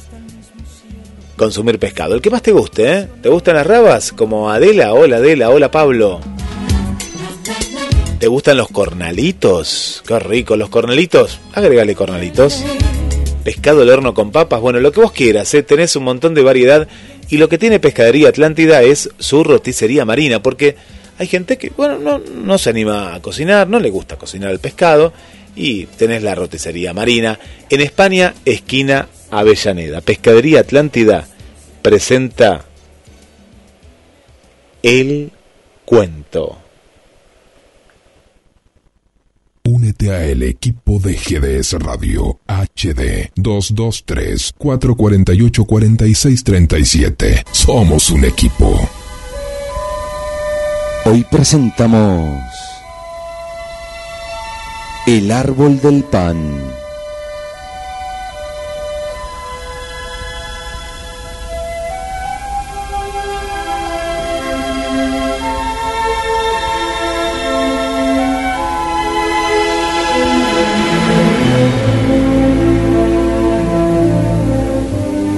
[1.37, 2.15] consumir pescado.
[2.15, 3.09] El que más te guste, ¿eh?
[3.23, 4.13] ¿Te gustan las rabas?
[4.13, 6.21] Como Adela, hola Adela, hola Pablo.
[8.19, 10.03] ¿Te gustan los cornalitos?
[10.07, 11.39] Qué rico, los cornalitos.
[11.53, 12.65] Agregale cornalitos.
[13.45, 15.63] Pescado al horno con papas, bueno, lo que vos quieras, ¿eh?
[15.63, 16.89] tenés un montón de variedad.
[17.29, 20.77] Y lo que tiene Pescadería Atlántida es su roticería marina, porque
[21.19, 24.59] hay gente que, bueno, no, no se anima a cocinar, no le gusta cocinar el
[24.59, 25.13] pescado,
[25.57, 27.39] y tenés la roticería marina.
[27.71, 30.03] En España, esquina Avellaneda.
[30.03, 31.27] Pescadería Atlántida
[31.83, 32.65] presenta
[34.83, 35.33] El
[35.85, 36.59] Cuento.
[39.65, 47.45] Únete a el equipo de GDS Radio HD 223 448 4637.
[47.51, 49.06] Somos un equipo.
[51.09, 52.43] Hoy presentamos
[55.07, 56.37] El árbol del pan.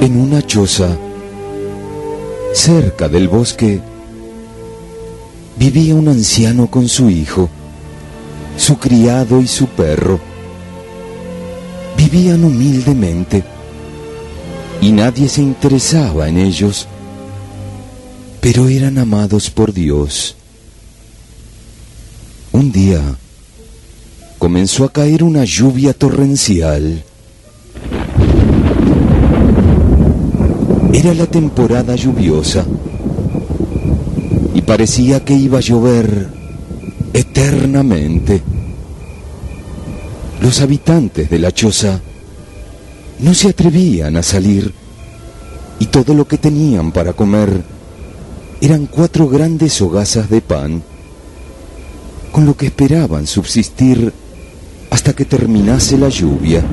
[0.01, 0.97] En una choza,
[2.55, 3.83] cerca del bosque,
[5.59, 7.49] vivía un anciano con su hijo,
[8.57, 10.21] su criado y su perro.
[11.97, 13.43] Vivían humildemente
[14.81, 16.87] y nadie se interesaba en ellos,
[18.41, 20.37] pero eran amados por Dios.
[22.53, 23.01] Un día
[24.39, 27.03] comenzó a caer una lluvia torrencial.
[30.93, 32.65] Era la temporada lluviosa
[34.59, 36.27] y parecía que iba a llover
[37.13, 38.43] eternamente.
[40.43, 42.01] Los habitantes de la choza
[43.21, 44.75] no se atrevían a salir
[45.79, 47.63] y todo lo que tenían para comer
[48.61, 50.83] eran cuatro grandes hogazas de pan,
[52.33, 54.13] con lo que esperaban subsistir
[54.91, 56.65] hasta que terminase la lluvia.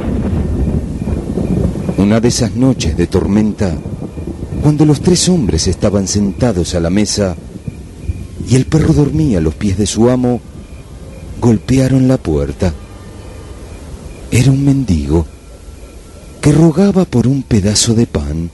[2.00, 3.76] Una de esas noches de tormenta,
[4.64, 7.36] cuando los tres hombres estaban sentados a la mesa
[8.48, 10.40] y el perro dormía a los pies de su amo,
[11.42, 12.74] golpearon la puerta.
[14.32, 15.26] Era un mendigo
[16.42, 18.52] que rogaba por un pedazo de pan.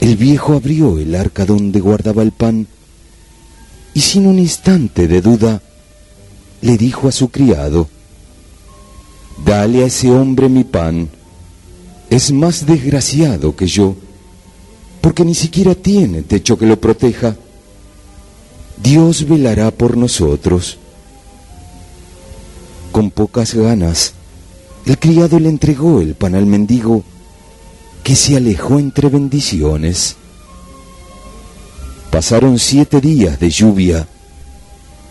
[0.00, 2.66] El viejo abrió el arca donde guardaba el pan
[3.94, 5.62] y sin un instante de duda
[6.62, 7.88] le dijo a su criado,
[9.44, 11.08] Dale a ese hombre mi pan,
[12.10, 13.96] es más desgraciado que yo
[15.00, 17.36] porque ni siquiera tiene techo que lo proteja.
[18.82, 20.78] Dios velará por nosotros.
[22.92, 24.14] Con pocas ganas,
[24.86, 27.04] el criado le entregó el pan al mendigo,
[28.02, 30.16] que se alejó entre bendiciones.
[32.10, 34.08] Pasaron siete días de lluvia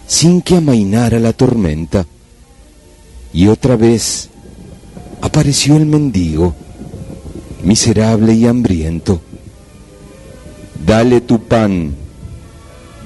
[0.10, 2.08] sin que amainara la tormenta,
[3.32, 4.30] y otra vez
[5.22, 6.56] apareció el mendigo,
[7.64, 9.22] miserable y hambriento.
[10.84, 11.96] Dale tu pan,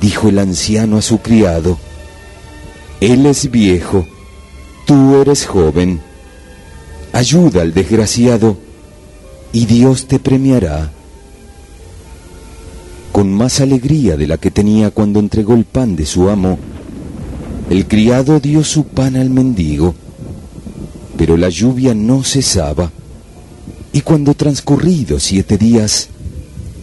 [0.02, 1.78] dijo el anciano a su criado.
[3.00, 4.06] Él es viejo,
[4.86, 6.02] tú eres joven.
[7.12, 8.58] Ayuda al desgraciado
[9.52, 10.91] y Dios te premiará.
[13.12, 16.58] Con más alegría de la que tenía cuando entregó el pan de su amo,
[17.70, 19.94] el criado dio su pan al mendigo,
[21.18, 22.91] pero la lluvia no cesaba,
[23.94, 26.10] y cuando transcurridos siete días,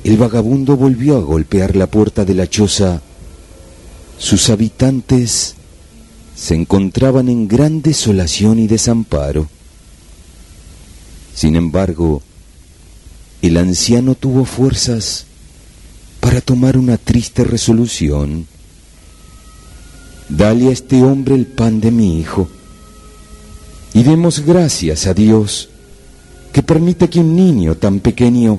[0.05, 3.03] el vagabundo volvió a golpear la puerta de la choza.
[4.19, 5.55] Sus habitantes
[6.35, 9.49] se encontraban en gran desolación y desamparo.
[11.35, 12.23] Sin embargo,
[13.43, 15.27] el anciano tuvo fuerzas
[16.21, 18.47] para tomar una triste resolución.
[20.29, 22.49] Dale a este hombre el pan de mi hijo
[23.93, 25.69] y demos gracias a Dios
[26.53, 28.59] que permite que un niño tan pequeño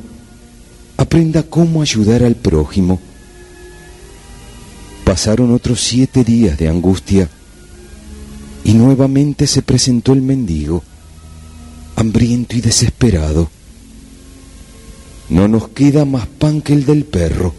[1.01, 2.99] aprenda cómo ayudar al prójimo.
[5.03, 7.27] Pasaron otros siete días de angustia
[8.63, 10.83] y nuevamente se presentó el mendigo,
[11.95, 13.49] hambriento y desesperado.
[15.29, 17.53] No nos queda más pan que el del perro,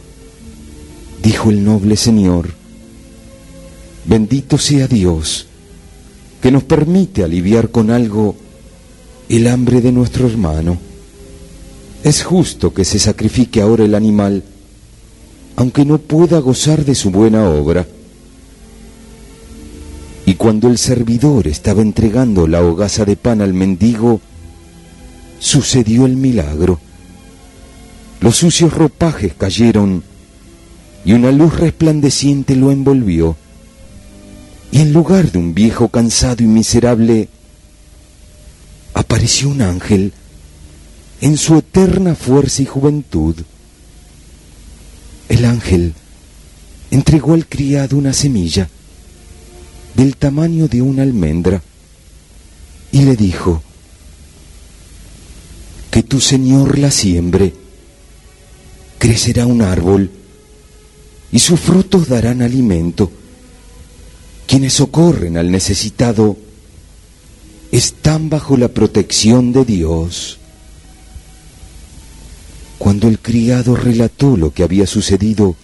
[1.23, 2.55] dijo el noble señor.
[4.05, 5.47] Bendito sea Dios,
[6.41, 8.37] que nos permite aliviar con algo
[9.29, 10.92] el hambre de nuestro hermano.
[12.05, 14.43] Es justo que se sacrifique ahora el animal
[15.57, 17.87] aunque no pueda gozar de su buena obra.
[20.25, 24.21] Y cuando el servidor estaba entregando la hogaza de pan al mendigo,
[25.39, 26.81] sucedió el milagro.
[28.21, 30.05] Los sucios ropajes cayeron
[31.05, 33.37] y una luz resplandeciente lo envolvió.
[34.71, 37.29] Y en lugar de un viejo cansado y miserable,
[38.95, 40.13] apareció un ángel
[41.23, 43.37] en su eterna fuerza y juventud.
[45.29, 45.95] El ángel
[46.91, 48.69] entregó al criado una semilla
[49.95, 51.63] del tamaño de una almendra
[52.91, 53.63] y le dijo,
[55.93, 57.55] que tu Señor la siembre,
[58.99, 60.11] crecerá un árbol
[61.31, 63.13] y sus frutos darán alimento.
[64.47, 66.37] Quienes socorren al necesitado
[67.71, 70.39] están bajo la protección de Dios.
[72.83, 75.55] Cuando el criado relató lo que había sucedido,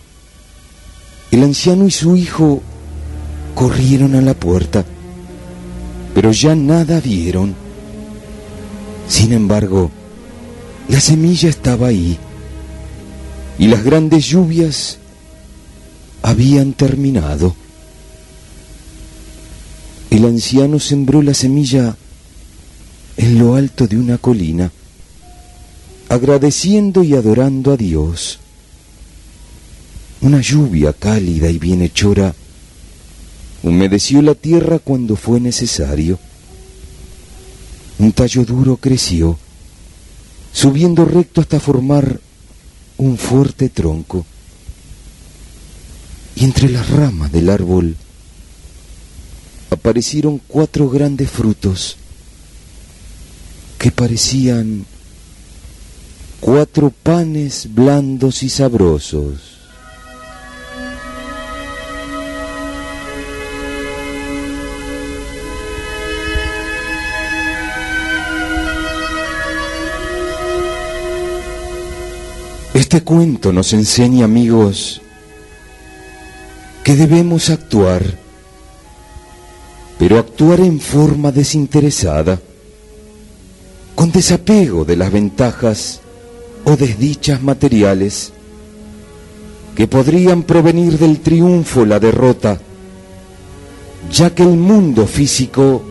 [1.32, 2.62] el anciano y su hijo
[3.56, 4.84] corrieron a la puerta,
[6.14, 7.56] pero ya nada vieron.
[9.08, 9.90] Sin embargo,
[10.88, 12.16] la semilla estaba ahí
[13.58, 14.98] y las grandes lluvias
[16.22, 17.56] habían terminado.
[20.10, 21.96] El anciano sembró la semilla
[23.16, 24.70] en lo alto de una colina,
[26.08, 28.38] agradeciendo y adorando a Dios.
[30.20, 32.34] Una lluvia cálida y bienhechora
[33.62, 36.18] humedeció la tierra cuando fue necesario.
[37.98, 39.38] Un tallo duro creció,
[40.52, 42.20] subiendo recto hasta formar
[42.96, 44.24] un fuerte tronco.
[46.36, 47.96] Y entre las ramas del árbol
[49.70, 51.96] aparecieron cuatro grandes frutos
[53.78, 54.86] que parecían
[56.40, 59.58] cuatro panes blandos y sabrosos.
[72.74, 75.02] Este cuento nos enseña, amigos,
[76.84, 78.02] que debemos actuar,
[79.98, 82.40] pero actuar en forma desinteresada,
[83.94, 86.00] con desapego de las ventajas
[86.68, 88.32] o desdichas materiales
[89.74, 92.60] que podrían provenir del triunfo o la derrota,
[94.12, 95.82] ya que el mundo físico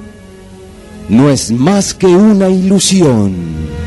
[1.10, 3.87] no es más que una ilusión.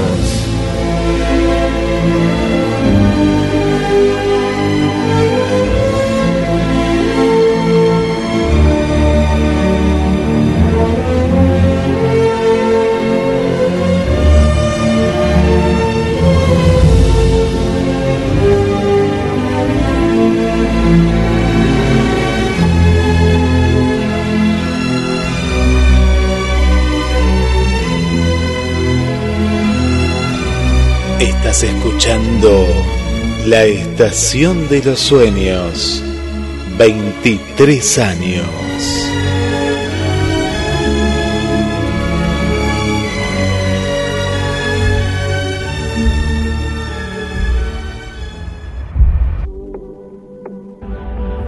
[31.51, 32.65] Estás escuchando
[33.45, 36.01] La Estación de los Sueños.
[36.77, 38.47] 23 años.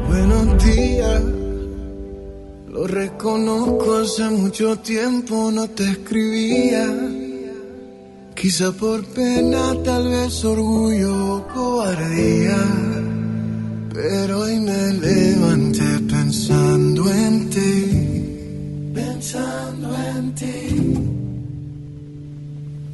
[0.09, 1.21] Buenos días,
[2.67, 6.52] lo reconozco, hace mucho tiempo no te escribía.
[8.43, 12.57] Quizá por pena, tal vez orgullo o cobardía.
[13.93, 20.99] Pero hoy me levanté pensando en ti, pensando en ti.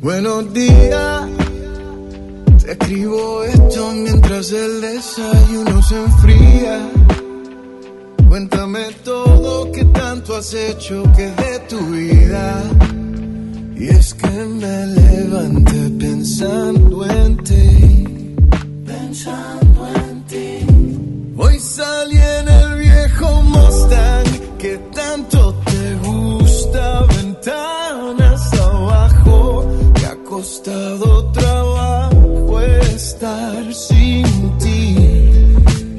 [0.04, 1.28] Buenos días,
[2.64, 6.91] te escribo esto mientras el desayuno se enfría.
[8.30, 12.89] Cuéntame todo que tanto has hecho que de tu vida.
[13.80, 18.38] Y es que me levanté pensando en ti.
[18.86, 21.34] Pensando en ti.
[21.38, 27.06] Hoy salí en el viejo Mustang que tanto te gusta.
[27.06, 34.96] Ventanas abajo, te ha costado trabajo estar sin ti.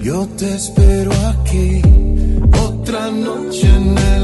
[0.02, 1.80] Yo te espero aquí,
[2.68, 4.19] otra noche en el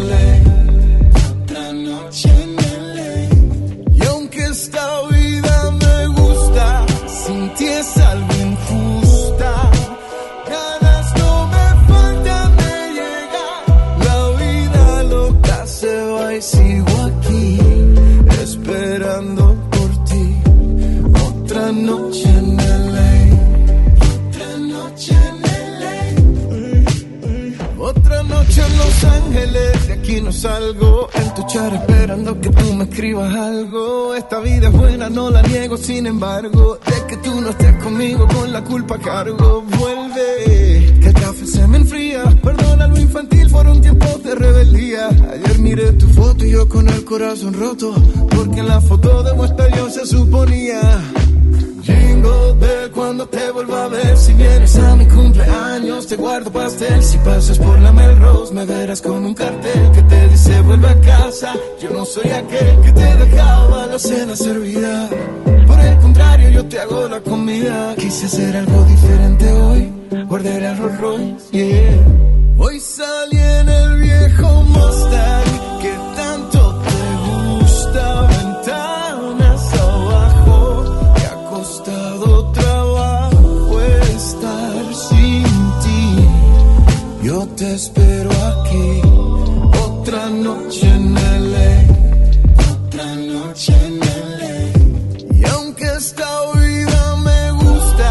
[30.47, 31.09] salgo.
[31.15, 34.15] En tu char esperando que tú me escribas algo.
[34.15, 36.79] Esta vida es buena, no la niego, sin embargo.
[36.87, 39.63] De que tú no estés conmigo, con la culpa cargo.
[39.79, 42.23] Vuelve, que el café se me enfría.
[42.43, 45.09] Perdona lo infantil, fueron tiempos de rebeldía.
[45.09, 47.95] Ayer miré tu foto y yo con el corazón roto.
[48.35, 50.81] Porque en la foto de vuestra yo se suponía.
[52.97, 54.17] Cuando te vuelva a ver.
[54.17, 57.03] Si vienes a mi cumpleaños te guardo pastel.
[57.03, 61.01] Si pasas por la Melrose me verás con un cartel Que te dice vuelve a
[61.01, 65.09] casa Yo no soy aquel que te dejaba la cena servida.
[65.67, 67.95] Por el contrario yo te hago la comida.
[67.97, 69.93] Quise hacer algo diferente hoy.
[70.29, 72.05] Guardé el Rolls Royce, yeah.
[72.59, 75.56] Hoy salí en el viejo Mustang
[87.77, 89.03] espero aquí,
[89.85, 91.75] otra noche en LA,
[92.73, 94.01] otra noche en
[94.41, 95.37] LA.
[95.37, 98.09] Y aunque esta vida me gusta,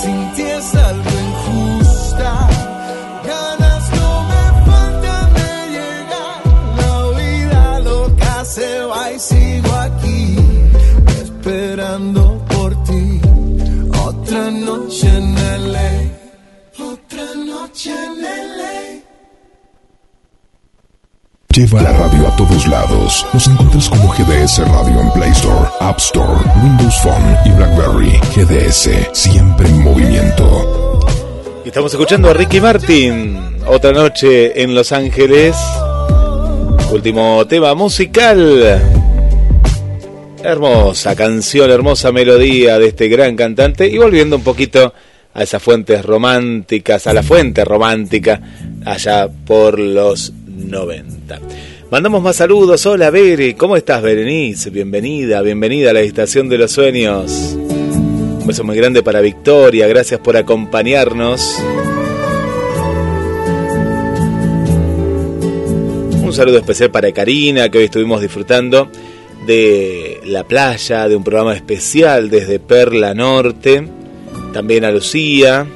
[0.00, 2.30] sin ti es algo injusta.
[3.26, 6.38] Ganas no me faltan de llegar,
[6.80, 10.36] la vida loca se va y sigo aquí
[11.22, 13.20] esperando por ti.
[14.06, 15.34] Otra noche en
[15.72, 16.19] LA.
[21.54, 23.24] Lleva la radio a todos lados.
[23.32, 28.20] Nos encuentras como GDS Radio en Play Store, App Store, Windows Phone y BlackBerry.
[28.34, 30.98] GDS, siempre en movimiento.
[31.64, 33.38] Y Estamos escuchando a Ricky Martin.
[33.66, 35.56] Otra noche en Los Ángeles.
[36.90, 38.82] Último tema musical.
[40.42, 43.86] Hermosa canción, hermosa melodía de este gran cantante.
[43.86, 44.92] Y volviendo un poquito
[45.32, 48.40] a esas fuentes románticas, a la fuente romántica,
[48.84, 51.40] allá por los 90.
[51.90, 52.86] Mandamos más saludos.
[52.86, 53.54] Hola, Bere.
[53.56, 54.70] ¿Cómo estás, Berenice?
[54.70, 57.56] Bienvenida, bienvenida a la Estación de los Sueños.
[57.56, 59.86] Un beso muy grande para Victoria.
[59.88, 61.58] Gracias por acompañarnos.
[66.22, 68.88] Un saludo especial para Karina, que hoy estuvimos disfrutando
[69.46, 73.99] de la playa, de un programa especial desde Perla Norte.
[74.52, 75.66] También a Lucía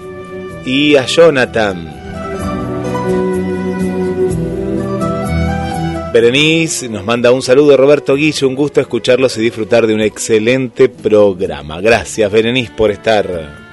[0.65, 1.95] y a Jonathan.
[6.13, 10.89] Berenice nos manda un saludo Roberto Guillo, un gusto escucharlos y disfrutar de un excelente
[10.89, 11.81] programa.
[11.81, 13.65] Gracias Berenice por estar.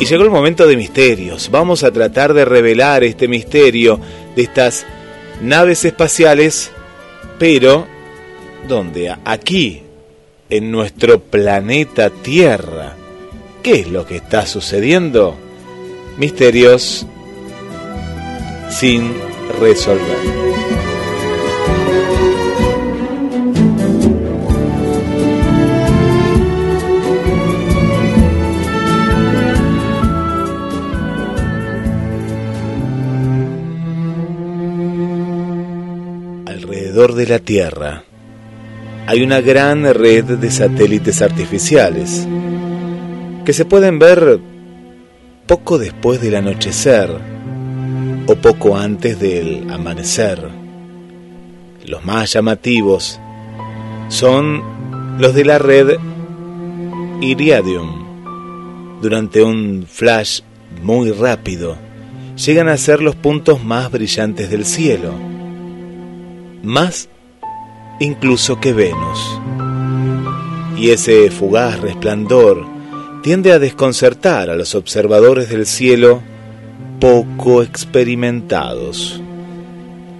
[0.00, 1.50] Y llegó el momento de misterios.
[1.50, 4.00] Vamos a tratar de revelar este misterio
[4.34, 4.86] de estas
[5.42, 6.70] naves espaciales,
[7.38, 7.86] pero
[8.66, 9.14] ¿dónde?
[9.24, 9.82] Aquí,
[10.48, 13.03] en nuestro planeta Tierra.
[13.64, 15.38] ¿Qué es lo que está sucediendo?
[16.18, 17.06] Misterios
[18.68, 19.10] sin
[19.58, 20.18] resolver.
[36.44, 38.04] Alrededor de la Tierra
[39.06, 42.28] hay una gran red de satélites artificiales
[43.44, 44.40] que se pueden ver
[45.46, 47.10] poco después del anochecer
[48.26, 50.48] o poco antes del amanecer.
[51.84, 53.20] Los más llamativos
[54.08, 54.62] son
[55.18, 55.98] los de la red
[57.20, 58.04] Iridium.
[59.02, 60.40] Durante un flash
[60.82, 61.76] muy rápido,
[62.36, 65.12] llegan a ser los puntos más brillantes del cielo,
[66.62, 67.10] más
[68.00, 69.40] incluso que Venus.
[70.78, 72.73] Y ese fugaz resplandor
[73.24, 76.20] tiende a desconcertar a los observadores del cielo
[77.00, 79.18] poco experimentados.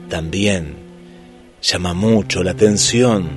[0.09, 0.77] También
[1.61, 3.29] llama mucho la atención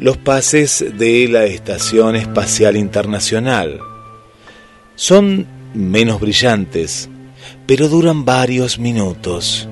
[0.00, 3.80] los pases de la Estación Espacial Internacional.
[4.96, 7.08] Son menos brillantes,
[7.66, 9.66] pero duran varios minutos.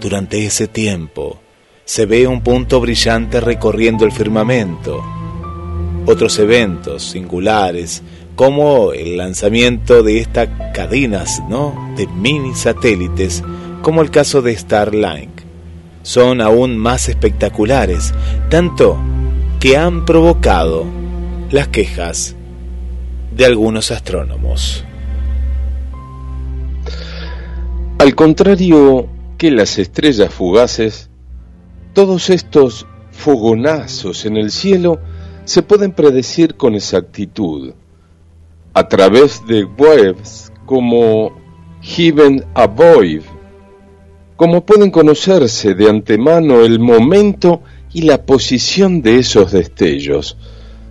[0.00, 1.40] Durante ese tiempo
[1.84, 5.02] se ve un punto brillante recorriendo el firmamento.
[6.06, 8.04] Otros eventos singulares
[8.36, 11.74] como el lanzamiento de estas cadenas ¿no?
[11.96, 13.42] de mini satélites,
[13.80, 15.30] como el caso de Starlink.
[16.02, 18.14] Son aún más espectaculares,
[18.50, 18.98] tanto
[19.58, 20.84] que han provocado
[21.50, 22.36] las quejas
[23.34, 24.84] de algunos astrónomos.
[27.98, 29.08] Al contrario
[29.38, 31.08] que las estrellas fugaces,
[31.94, 35.00] todos estos fogonazos en el cielo
[35.46, 37.72] se pueden predecir con exactitud
[38.76, 41.32] a través de webs como
[41.80, 43.24] Heaven Above,
[44.36, 47.62] como pueden conocerse de antemano el momento
[47.94, 50.36] y la posición de esos destellos.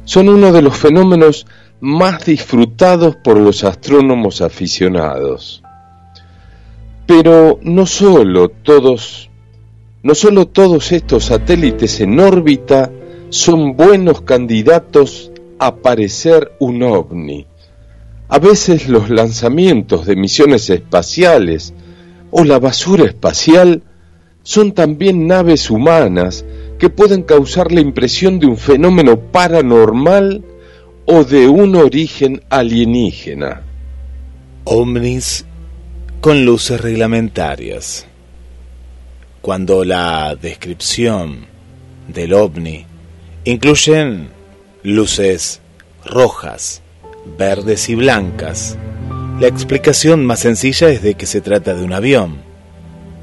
[0.03, 1.45] Son uno de los fenómenos
[1.79, 5.61] más disfrutados por los astrónomos aficionados.
[7.05, 9.29] Pero no solo todos,
[10.01, 12.91] no solo todos estos satélites en órbita
[13.29, 17.45] son buenos candidatos a parecer un ovni.
[18.35, 21.73] A veces los lanzamientos de misiones espaciales
[22.31, 23.83] o la basura espacial
[24.43, 26.43] son también naves humanas
[26.77, 30.43] que pueden causar la impresión de un fenómeno paranormal
[31.05, 33.61] o de un origen alienígena.
[34.65, 35.45] Ovnis
[36.19, 38.05] con luces reglamentarias.
[39.39, 41.45] Cuando la descripción
[42.09, 42.85] del ovni
[43.45, 44.27] incluyen
[44.83, 45.61] luces
[46.03, 46.81] rojas,
[47.37, 48.77] verdes y blancas,
[49.39, 52.37] la explicación más sencilla es de que se trata de un avión.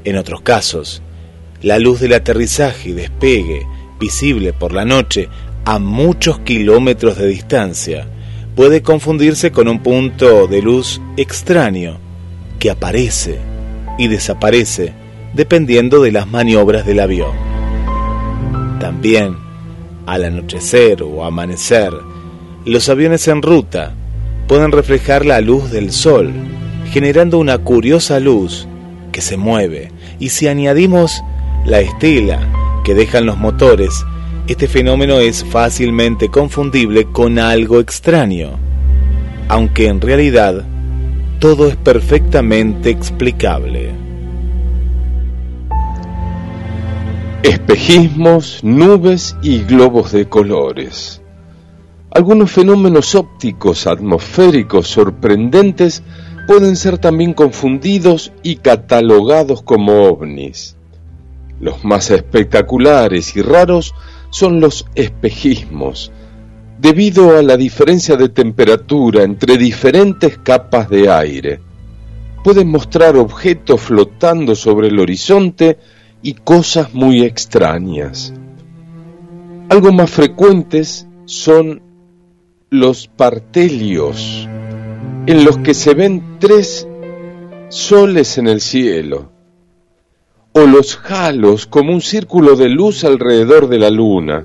[0.03, 1.01] En otros casos,
[1.61, 3.65] la luz del aterrizaje y despegue,
[3.99, 5.29] visible por la noche
[5.65, 8.07] a muchos kilómetros de distancia,
[8.55, 11.97] puede confundirse con un punto de luz extraño
[12.59, 13.39] que aparece
[13.97, 14.93] y desaparece
[15.33, 17.31] dependiendo de las maniobras del avión.
[18.79, 19.37] También,
[20.05, 21.91] al anochecer o amanecer,
[22.65, 23.93] los aviones en ruta
[24.47, 26.31] pueden reflejar la luz del sol,
[26.91, 28.67] generando una curiosa luz
[29.11, 29.91] que se mueve.
[30.19, 31.21] Y si añadimos
[31.65, 32.39] la estela
[32.85, 34.05] que dejan los motores,
[34.47, 38.51] este fenómeno es fácilmente confundible con algo extraño,
[39.47, 40.63] aunque en realidad
[41.39, 43.91] todo es perfectamente explicable.
[47.43, 51.22] Espejismos, nubes y globos de colores.
[52.15, 56.03] Algunos fenómenos ópticos atmosféricos sorprendentes
[56.45, 60.77] pueden ser también confundidos y catalogados como ovnis.
[61.59, 63.95] Los más espectaculares y raros
[64.29, 66.11] son los espejismos,
[66.79, 71.61] debido a la diferencia de temperatura entre diferentes capas de aire.
[72.43, 75.79] Pueden mostrar objetos flotando sobre el horizonte
[76.21, 78.35] y cosas muy extrañas.
[79.69, 81.92] Algo más frecuentes son
[82.73, 84.49] los partelios,
[85.27, 86.87] en los que se ven tres
[87.69, 89.29] soles en el cielo,
[90.53, 94.43] o los halos como un círculo de luz alrededor de la luna.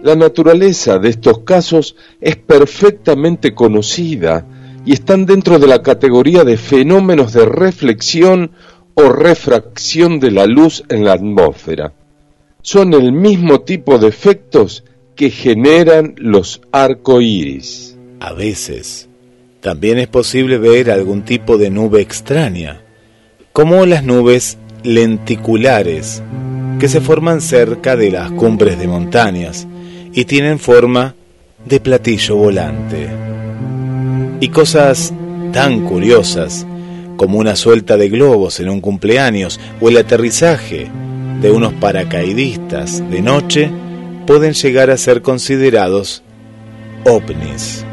[0.00, 4.46] La naturaleza de estos casos es perfectamente conocida
[4.86, 8.52] y están dentro de la categoría de fenómenos de reflexión
[8.94, 11.94] o refracción de la luz en la atmósfera.
[12.62, 14.84] Son el mismo tipo de efectos
[15.16, 17.96] que generan los arcoíris.
[18.20, 19.08] A veces,
[19.60, 22.80] también es posible ver algún tipo de nube extraña,
[23.52, 26.22] como las nubes lenticulares
[26.78, 29.66] que se forman cerca de las cumbres de montañas
[30.12, 31.14] y tienen forma
[31.64, 33.08] de platillo volante.
[34.40, 35.12] Y cosas
[35.52, 36.66] tan curiosas
[37.16, 40.88] como una suelta de globos en un cumpleaños o el aterrizaje
[41.40, 43.70] de unos paracaidistas de noche
[44.26, 46.22] pueden llegar a ser considerados
[47.04, 47.84] ovnis.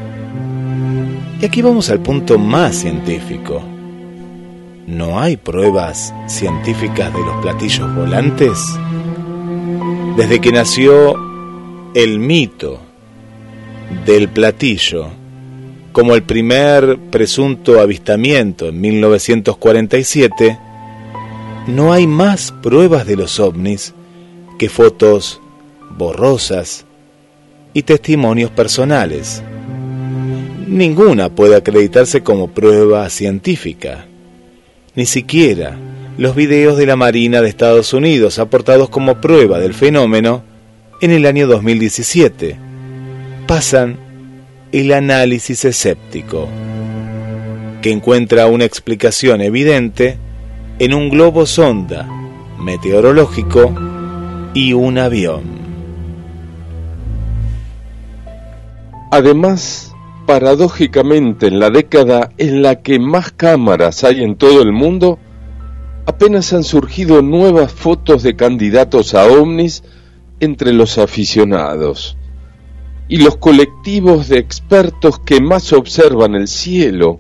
[1.42, 3.62] Y aquí vamos al punto más científico.
[4.88, 8.58] ¿No hay pruebas científicas de los platillos volantes?
[10.18, 11.16] Desde que nació
[11.94, 12.80] el mito
[14.06, 15.08] del platillo
[15.92, 20.58] como el primer presunto avistamiento en 1947,
[21.68, 23.94] no hay más pruebas de los ovnis
[24.58, 25.42] que fotos
[25.98, 26.86] borrosas
[27.74, 29.44] y testimonios personales.
[30.68, 34.06] Ninguna puede acreditarse como prueba científica,
[34.96, 35.78] ni siquiera
[36.18, 40.44] los videos de la Marina de Estados Unidos aportados como prueba del fenómeno
[41.02, 42.58] en el año 2017.
[43.48, 43.98] Pasan
[44.72, 46.48] el análisis escéptico,
[47.82, 50.18] que encuentra una explicación evidente
[50.80, 52.08] en un globo sonda
[52.60, 53.74] meteorológico
[54.54, 55.61] y un avión.
[59.12, 59.94] Además
[60.26, 65.20] paradójicamente en la década en la que más cámaras hay en todo el mundo,
[66.06, 69.84] apenas han surgido nuevas fotos de candidatos a ovnis
[70.40, 72.18] entre los aficionados.
[73.10, 77.20] Y los colectivos de expertos que más observan el cielo,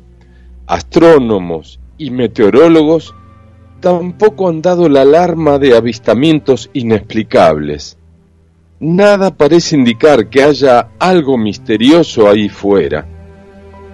[0.67, 3.13] astrónomos y meteorólogos,
[3.81, 7.97] tampoco han dado la alarma de avistamientos inexplicables.
[8.81, 13.05] Nada parece indicar que haya algo misterioso ahí fuera.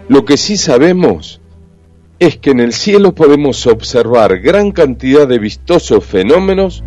[0.07, 1.41] Lo que sí sabemos
[2.19, 6.85] es que en el cielo podemos observar gran cantidad de vistosos fenómenos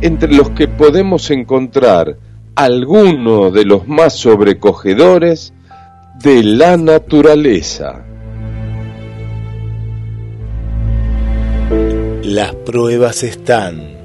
[0.00, 2.18] entre los que podemos encontrar
[2.54, 5.52] algunos de los más sobrecogedores
[6.22, 8.04] de la naturaleza.
[12.22, 13.99] Las pruebas están,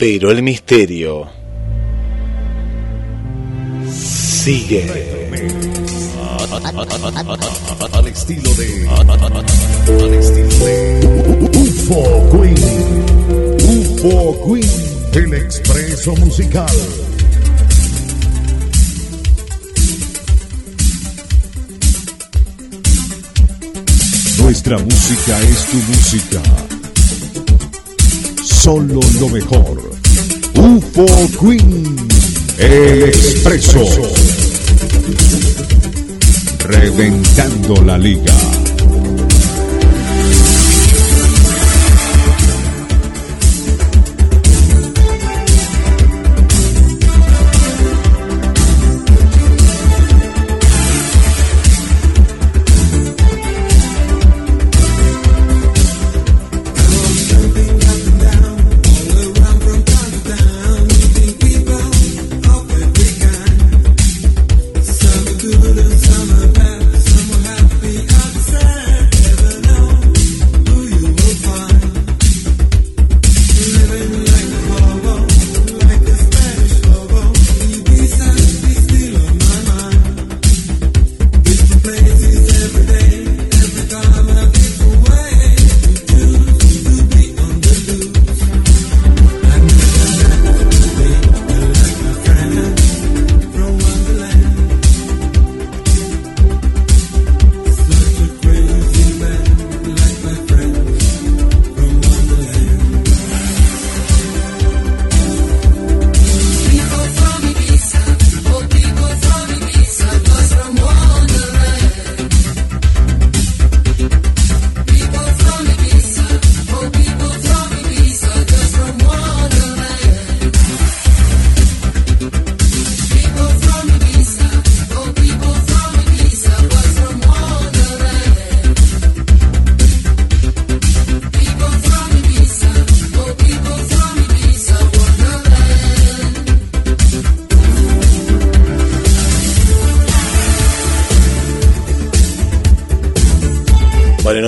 [0.00, 1.28] pero el misterio
[3.92, 4.90] sigue.
[7.92, 8.88] Al estilo de.
[8.88, 11.48] Al estilo de.
[11.52, 12.56] UFO Queen.
[13.76, 14.70] UFO Queen.
[15.12, 16.76] El expreso musical.
[24.38, 26.79] Nuestra música es tu música.
[28.62, 29.90] Solo lo mejor.
[30.54, 31.06] UFO
[31.40, 31.96] Queen.
[32.58, 33.82] El expreso.
[36.68, 38.59] Reventando la liga.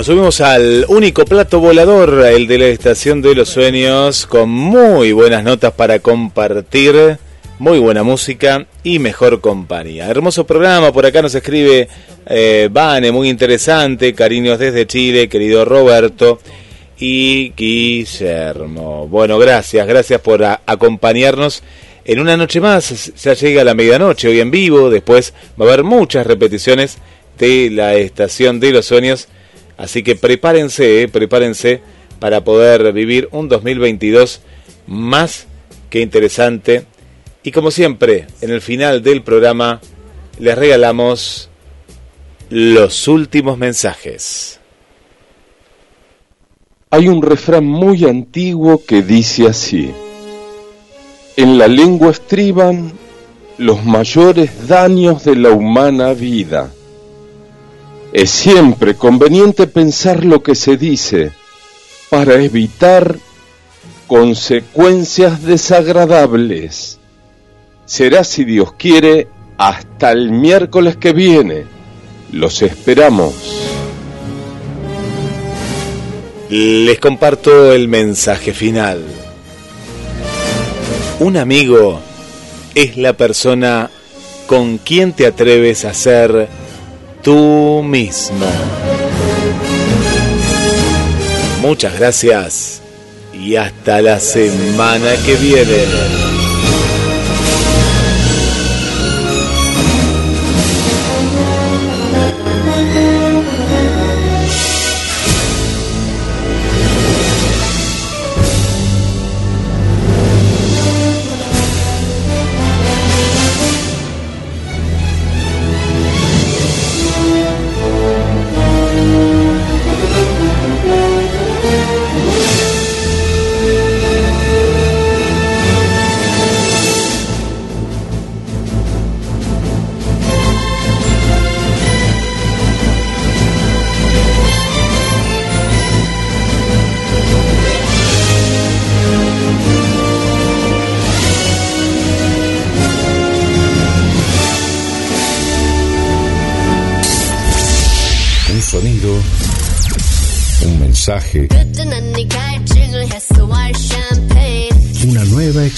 [0.03, 5.45] Subimos al único plato volador, el de la Estación de los Sueños, con muy buenas
[5.45, 7.17] notas para compartir,
[7.57, 10.09] muy buena música y mejor compañía.
[10.09, 11.87] Hermoso programa, por acá nos escribe
[12.25, 12.69] eh,
[13.13, 16.39] muy interesante, cariños desde Chile, querido Roberto
[16.99, 19.07] y Guillermo.
[19.07, 21.63] Bueno, gracias, gracias por acompañarnos.
[22.03, 25.85] En una noche más, ya llega la medianoche, hoy en vivo, después va a haber
[25.85, 26.97] muchas repeticiones
[27.39, 29.29] de la Estación de los Sueños.
[29.77, 31.81] Así que prepárense, eh, prepárense
[32.19, 34.41] para poder vivir un 2022
[34.87, 35.47] más
[35.89, 36.85] que interesante.
[37.43, 39.81] Y como siempre, en el final del programa
[40.39, 41.49] les regalamos
[42.49, 44.59] los últimos mensajes.
[46.89, 49.91] Hay un refrán muy antiguo que dice así,
[51.35, 52.93] en la lengua estriban
[53.57, 56.71] los mayores daños de la humana vida.
[58.13, 61.31] Es siempre conveniente pensar lo que se dice
[62.11, 63.17] para evitar
[64.05, 66.99] consecuencias desagradables.
[67.87, 71.63] Será, si Dios quiere, hasta el miércoles que viene.
[72.31, 73.33] Los esperamos.
[76.51, 79.03] Les comparto el mensaje final.
[81.19, 81.99] Un amigo
[82.75, 83.89] es la persona
[84.45, 86.47] con quien te atreves a ser
[87.23, 88.45] tú mismo.
[91.61, 92.81] Muchas gracias
[93.33, 96.32] y hasta la semana que viene.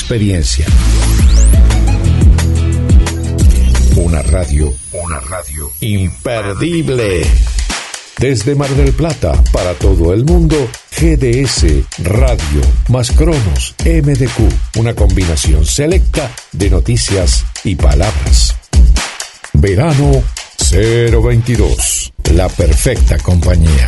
[0.06, 0.68] Experiencia.
[3.96, 7.24] Una radio, una radio imperdible.
[8.20, 10.56] Desde Mar del Plata para todo el mundo,
[10.92, 11.66] GDS
[12.04, 18.56] Radio más Cronos MDQ, una combinación selecta de noticias y palabras.
[19.54, 20.22] Verano
[20.70, 23.88] 022, la perfecta compañía.